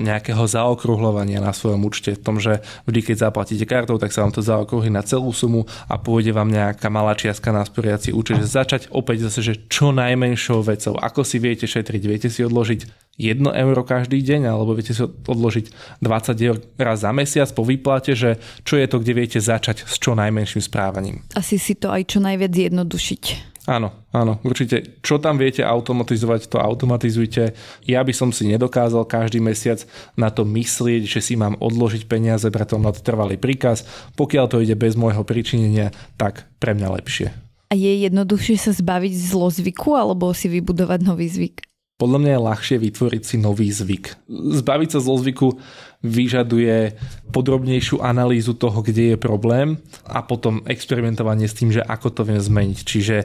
[0.00, 4.32] nejakého zaokrúhľovania na svojom účte v tom, že vždy, keď zaplatíte kartou, tak sa vám
[4.32, 8.40] to zaokrúhli na celú sumu a pôjde vám nejaká malá čiastka na sporiaci účet.
[8.40, 10.96] Začať opäť zase, že čo najmenšou vecou.
[10.96, 12.02] Ako si viete šetriť?
[12.04, 17.10] Viete si odložiť 1 euro každý deň, alebo viete si odložiť 20 eur raz za
[17.10, 21.26] mesiac po výplate, že čo je to, kde viete začať s čo najmenším správaním.
[21.34, 23.22] Asi si to aj čo najviac zjednodušiť.
[23.68, 24.96] Áno, áno, určite.
[25.04, 27.52] Čo tam viete automatizovať, to automatizujte.
[27.84, 29.84] Ja by som si nedokázal každý mesiac
[30.16, 33.84] na to myslieť, že si mám odložiť peniaze, preto na to trvalý príkaz.
[34.16, 37.28] Pokiaľ to ide bez môjho pričinenia, tak pre mňa lepšie.
[37.68, 41.68] A je jednoduchšie sa zbaviť zlozvyku alebo si vybudovať nový zvyk?
[41.98, 44.30] Podľa mňa je ľahšie vytvoriť si nový zvyk.
[44.30, 45.60] Zbaviť sa zlozvyku
[45.98, 46.94] vyžaduje
[47.34, 52.38] podrobnejšiu analýzu toho, kde je problém a potom experimentovanie s tým, že ako to viem
[52.38, 52.78] zmeniť.
[52.86, 53.16] Čiže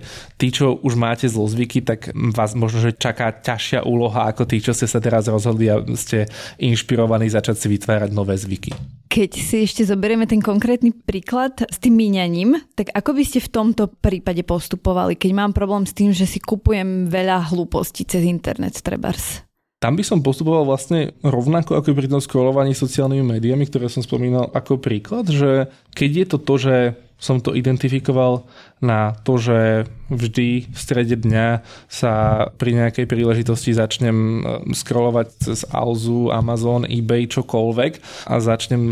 [0.42, 4.74] tí, čo už máte zlozvyky, tak vás možno, že čaká ťažšia úloha ako tí, čo
[4.74, 6.26] ste sa teraz rozhodli a ste
[6.58, 8.74] inšpirovaní začať si vytvárať nové zvyky.
[9.14, 13.54] Keď si ešte zoberieme ten konkrétny príklad s tým míňaním, tak ako by ste v
[13.54, 18.82] tomto prípade postupovali, keď mám problém s tým, že si kupujem veľa hlúpostí cez internet,
[18.82, 19.46] trebárs?
[19.84, 24.48] Tam by som postupoval vlastne rovnako ako pri tom scrollovaní sociálnymi médiami, ktoré som spomínal
[24.56, 26.76] ako príklad, že keď je to to, že
[27.24, 28.44] som to identifikoval
[28.84, 34.40] na to, že vždy v strede dňa sa pri nejakej príležitosti začnem e,
[34.76, 38.84] scrollovať cez Alzu, Amazon, eBay, čokoľvek a začnem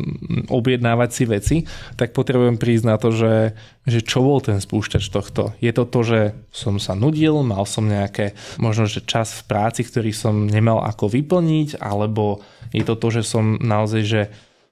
[0.48, 1.58] objednávať si veci,
[2.00, 3.52] tak potrebujem prísť na to, že,
[3.84, 5.52] že čo bol ten spúšťač tohto.
[5.60, 6.20] Je to to, že
[6.56, 8.32] som sa nudil, mal som nejaké
[8.64, 12.40] možno, že čas v práci, ktorý som nemal ako vyplniť, alebo
[12.72, 14.22] je to to, že som naozaj, že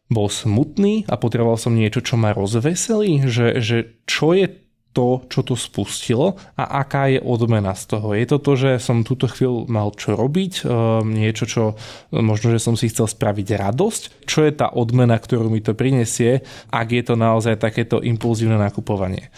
[0.10, 4.50] bol smutný a potreboval som niečo, čo ma rozveselí, že, že čo je
[4.90, 8.18] to, čo to spustilo a aká je odmena z toho.
[8.18, 11.64] Je to to, že som túto chvíľu mal čo robiť, ehm, niečo, čo
[12.10, 14.26] možno, že som si chcel spraviť radosť.
[14.26, 16.42] Čo je tá odmena, ktorú mi to prinesie,
[16.74, 19.30] ak je to naozaj takéto impulzívne nakupovanie.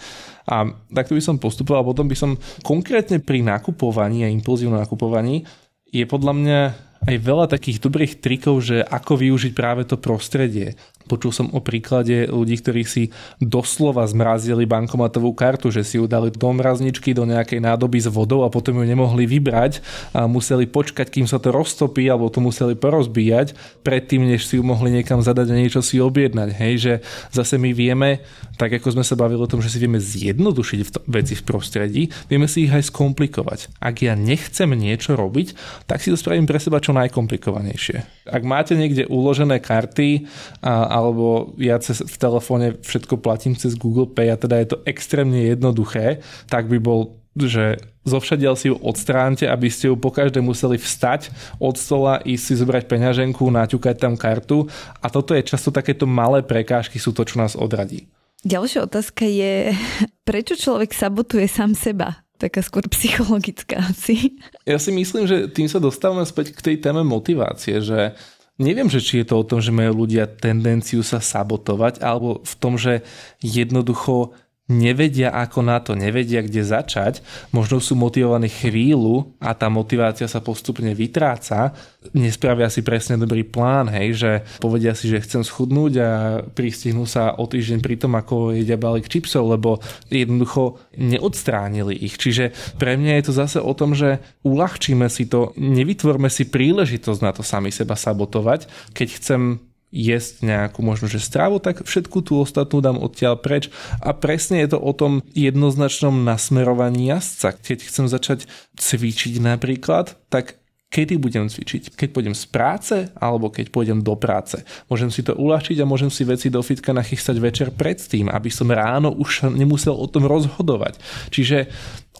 [0.48, 2.34] A takto by som postupoval, potom by som
[2.66, 5.46] konkrétne pri nakupovaní a impulzívnom nakupovaní
[5.92, 6.60] je podľa mňa
[7.02, 10.78] aj veľa takých dobrých trikov, že ako využiť práve to prostredie.
[11.10, 16.30] Počul som o príklade ľudí, ktorí si doslova zmrazili bankomatovú kartu, že si ju dali
[16.30, 19.82] do mrazničky, do nejakej nádoby s vodou a potom ju nemohli vybrať
[20.14, 24.62] a museli počkať, kým sa to roztopí, alebo to museli porozbíjať predtým, než si ju
[24.64, 26.48] mohli niekam zadať a niečo si objednať.
[26.54, 26.92] Hej, že
[27.30, 28.22] zase my vieme,
[28.56, 32.46] tak ako sme sa bavili o tom, že si vieme zjednodušiť veci v prostredí, vieme
[32.46, 33.78] si ich aj skomplikovať.
[33.80, 35.54] Ak ja nechcem niečo robiť,
[35.86, 38.28] tak si to spravím pre seba čo najkomplikovanejšie.
[38.28, 40.28] Ak máte niekde uložené karty
[40.62, 44.78] a alebo ja cez, v telefóne všetko platím cez Google Pay a teda je to
[44.84, 46.20] extrémne jednoduché,
[46.52, 51.32] tak by bol že zovšadiaľ si ju odstránte, aby ste ju po každé museli vstať
[51.56, 54.68] od stola, ísť si zobrať peňaženku, naťukať tam kartu
[55.00, 58.04] a toto je často takéto malé prekážky sú to, čo nás odradí.
[58.42, 59.72] Ďalšia otázka je,
[60.28, 62.20] prečo človek sabotuje sám seba?
[62.36, 64.34] Taká skôr psychologická asi.
[64.66, 68.18] Ja si myslím, že tým sa dostávame späť k tej téme motivácie, že
[68.60, 72.54] Neviem, že či je to o tom, že majú ľudia tendenciu sa sabotovať, alebo v
[72.60, 73.00] tom, že
[73.40, 74.36] jednoducho
[74.72, 77.20] nevedia ako na to, nevedia kde začať,
[77.52, 81.76] možno sú motivovaní chvíľu a tá motivácia sa postupne vytráca,
[82.16, 86.10] nespravia si presne dobrý plán, hej, že povedia si, že chcem schudnúť a
[86.42, 92.16] pristihnú sa o týždeň pri tom, ako jedia balík čipsov, lebo jednoducho neodstránili ich.
[92.16, 97.20] Čiže pre mňa je to zase o tom, že uľahčíme si to, nevytvorme si príležitosť
[97.20, 98.66] na to sami seba sabotovať,
[98.96, 103.68] keď chcem jesť nejakú možno, že stravu, tak všetku tú ostatnú dám odtiaľ preč.
[104.00, 107.60] A presne je to o tom jednoznačnom nasmerovaní jazdca.
[107.60, 108.48] Keď chcem začať
[108.80, 110.56] cvičiť napríklad, tak
[110.92, 111.92] kedy budem cvičiť?
[111.92, 114.60] Keď pôjdem z práce alebo keď pôjdem do práce.
[114.88, 118.68] Môžem si to uľahčiť a môžem si veci do fitka nachystať večer predtým, aby som
[118.68, 121.00] ráno už nemusel o tom rozhodovať.
[121.32, 121.68] Čiže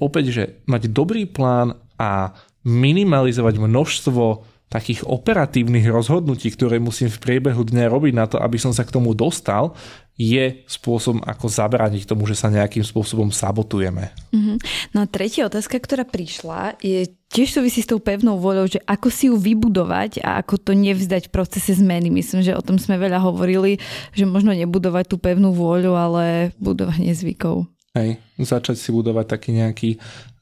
[0.00, 2.32] opäť, že mať dobrý plán a
[2.64, 8.72] minimalizovať množstvo takých operatívnych rozhodnutí, ktoré musím v priebehu dňa robiť na to, aby som
[8.72, 9.76] sa k tomu dostal,
[10.16, 14.12] je spôsob, ako zabrániť tomu, že sa nejakým spôsobom sabotujeme.
[14.32, 14.56] Mm-hmm.
[14.96, 19.08] No a tretia otázka, ktorá prišla, je tiež súvisí s tou pevnou voľou, že ako
[19.08, 22.12] si ju vybudovať a ako to nevzdať v procese zmeny.
[22.12, 23.80] Myslím, že o tom sme veľa hovorili,
[24.12, 26.24] že možno nebudovať tú pevnú vôľu, ale
[26.60, 27.68] budovanie zvykov.
[27.96, 29.90] Hej, začať si budovať taký nejaký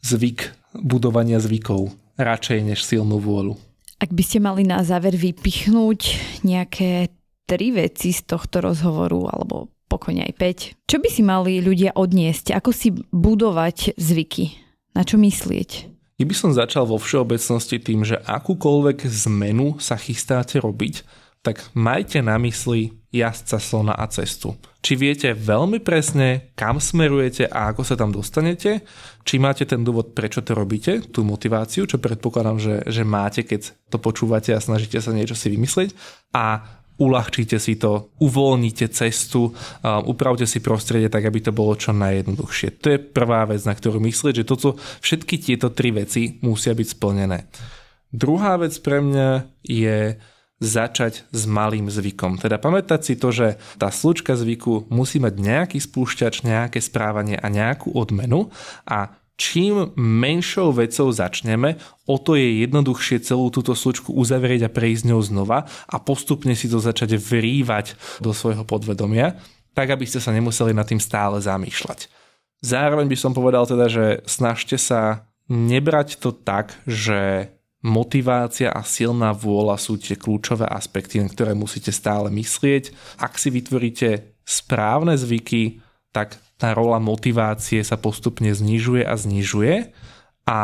[0.07, 3.70] zvyk budovania zvykov, radšej než silnú vôľu.
[4.01, 6.01] Ak by ste mali na záver vypichnúť
[6.41, 7.13] nejaké
[7.45, 10.35] tri veci z tohto rozhovoru, alebo pokojne aj
[10.81, 12.57] 5, čo by si mali ľudia odniesť?
[12.57, 14.57] Ako si budovať zvyky?
[14.97, 15.93] Na čo myslieť?
[16.17, 21.05] Ja by som začal vo všeobecnosti tým, že akúkoľvek zmenu sa chystáte robiť,
[21.41, 24.55] tak majte na mysli jazdca slona a cestu.
[24.81, 28.85] Či viete veľmi presne, kam smerujete a ako sa tam dostanete,
[29.25, 33.73] či máte ten dôvod, prečo to robíte, tú motiváciu, čo predpokladám, že, že máte, keď
[33.89, 35.91] to počúvate a snažíte sa niečo si vymyslieť
[36.37, 36.65] a
[37.01, 42.85] uľahčíte si to, uvoľnite cestu, upravte si prostredie tak, aby to bolo čo najjednoduchšie.
[42.85, 46.89] To je prvá vec, na ktorú myslieť, že toto, všetky tieto tri veci musia byť
[46.93, 47.49] splnené.
[48.13, 49.29] Druhá vec pre mňa
[49.65, 50.21] je
[50.61, 52.37] začať s malým zvykom.
[52.37, 57.49] Teda pamätať si to, že tá slučka zvyku musí mať nejaký spúšťač, nejaké správanie a
[57.49, 58.53] nejakú odmenu
[58.85, 65.09] a čím menšou vecou začneme, o to je jednoduchšie celú túto slučku uzavrieť a prejsť
[65.09, 69.41] ňou znova a postupne si to začať vrývať do svojho podvedomia,
[69.73, 72.13] tak aby ste sa nemuseli nad tým stále zamýšľať.
[72.61, 77.49] Zároveň by som povedal teda, že snažte sa nebrať to tak, že
[77.81, 82.93] motivácia a silná vôľa sú tie kľúčové aspekty, na ktoré musíte stále myslieť.
[83.17, 85.81] Ak si vytvoríte správne zvyky,
[86.13, 89.75] tak tá rola motivácie sa postupne znižuje a znižuje
[90.45, 90.61] a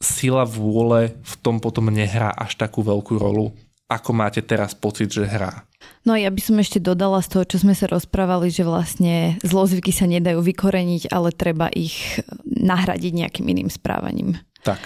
[0.00, 3.52] sila vôle v tom potom nehrá až takú veľkú rolu,
[3.86, 5.68] ako máte teraz pocit, že hrá.
[6.06, 9.90] No ja by som ešte dodala z toho, čo sme sa rozprávali, že vlastne zlozvyky
[9.90, 14.38] sa nedajú vykoreniť, ale treba ich nahradiť nejakým iným správaním.
[14.62, 14.78] Tak.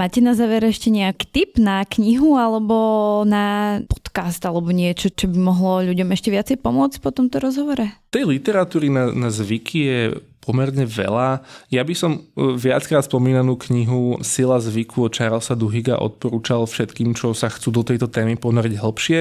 [0.00, 5.36] Máte na záver ešte nejaký tip na knihu alebo na podcast alebo niečo, čo by
[5.36, 7.84] mohlo ľuďom ešte viacej pomôcť po tomto rozhovore?
[8.08, 10.00] Tej literatúry na, na zvyky je
[10.40, 11.44] pomerne veľa.
[11.68, 12.20] Ja by som e,
[12.56, 18.08] viackrát spomínanú knihu Sila zvyku od Charlesa Duhiga odporúčal všetkým, čo sa chcú do tejto
[18.08, 19.20] témy ponoriť hlbšie.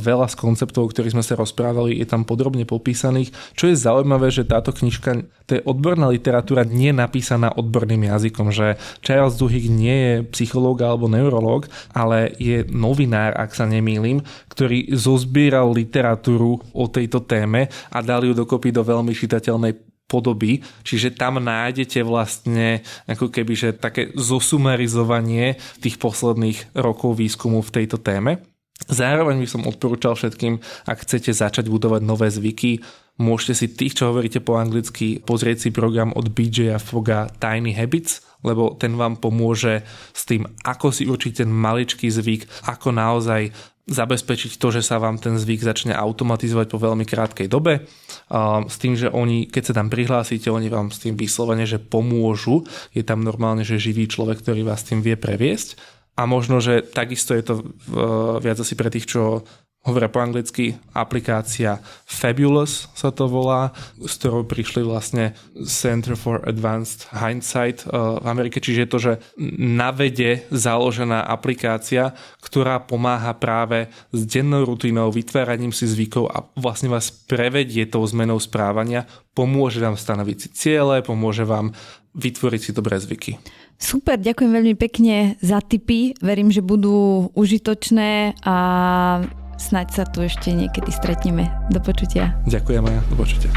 [0.00, 3.30] Veľa z konceptov, o ktorých sme sa rozprávali, je tam podrobne popísaných.
[3.54, 8.78] Čo je zaujímavé, že táto knižka, to je odborná literatúra, nie napísaná odborným jazykom, že
[9.00, 14.22] Charles Duhigg nie je psychológ alebo neurológ, ale je novinár, ak sa nemýlim,
[14.52, 21.16] ktorý zozbieral literatúru o tejto téme a dal ju dokopy do veľmi čitateľnej podoby, čiže
[21.16, 28.51] tam nájdete vlastne ako keby, že také zosumarizovanie tých posledných rokov výskumu v tejto téme.
[28.90, 30.58] Zároveň by som odporúčal všetkým,
[30.90, 32.82] ak chcete začať budovať nové zvyky,
[33.22, 38.26] môžete si tých, čo hovoríte po anglicky, pozrieť si program od BJ Foga Tiny Habits,
[38.42, 44.62] lebo ten vám pomôže s tým, ako si určiť ten maličký zvyk, ako naozaj zabezpečiť
[44.62, 47.86] to, že sa vám ten zvyk začne automatizovať po veľmi krátkej dobe.
[48.66, 52.62] S tým, že oni, keď sa tam prihlásite, oni vám s tým vyslovene, že pomôžu.
[52.94, 55.78] Je tam normálne, že živý človek, ktorý vás tým vie previesť.
[56.12, 57.54] A možno, že takisto je to
[58.44, 59.48] viac asi pre tých, čo
[59.82, 65.34] hovoria po anglicky, aplikácia Fabulous sa to volá, s ktorou prišli vlastne
[65.66, 67.90] Center for Advanced Hindsight eh,
[68.22, 69.12] v Amerike, čiže je to, že
[69.58, 76.86] na vede založená aplikácia, ktorá pomáha práve s dennou rutinou, vytváraním si zvykov a vlastne
[76.86, 81.74] vás prevedie tou zmenou správania, pomôže vám stanoviť si ciele, pomôže vám
[82.14, 83.40] vytvoriť si dobré zvyky.
[83.82, 86.14] Super, ďakujem veľmi pekne za tipy.
[86.22, 88.56] Verím, že budú užitočné a
[89.62, 91.46] Snaď sa tu ešte niekedy stretneme.
[91.70, 92.34] Do počutia.
[92.50, 93.50] Ďakujem aj, do počutia.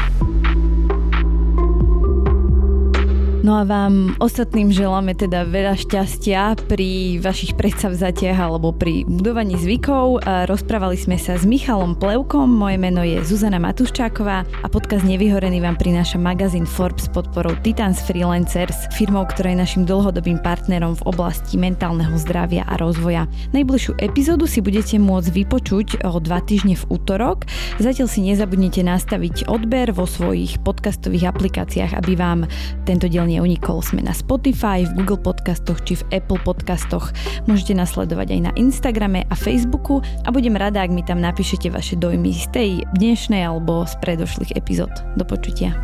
[3.44, 10.24] No a vám ostatným želáme teda veľa šťastia pri vašich predstavzatiach alebo pri budovaní zvykov.
[10.48, 15.76] Rozprávali sme sa s Michalom Plevkom, moje meno je Zuzana Matuščáková a podcast Nevyhorený vám
[15.76, 21.54] prináša magazín Forbes s podporou Titans Freelancers, firmou, ktorá je našim dlhodobým partnerom v oblasti
[21.60, 23.30] mentálneho zdravia a rozvoja.
[23.52, 27.44] Najbližšiu epizódu si budete môcť vypočuť o dva týždne v útorok.
[27.78, 32.48] Zatiaľ si nezabudnite nastaviť odber vo svojich podcastových aplikáciách, aby vám
[32.88, 33.82] tento diel neunikol.
[33.82, 37.10] Sme na Spotify, v Google podcastoch či v Apple podcastoch.
[37.50, 41.98] Môžete nasledovať aj na Instagrame a Facebooku a budem rada, ak mi tam napíšete vaše
[41.98, 44.94] dojmy z tej dnešnej alebo z predošlých epizód.
[45.18, 45.74] Do počutia.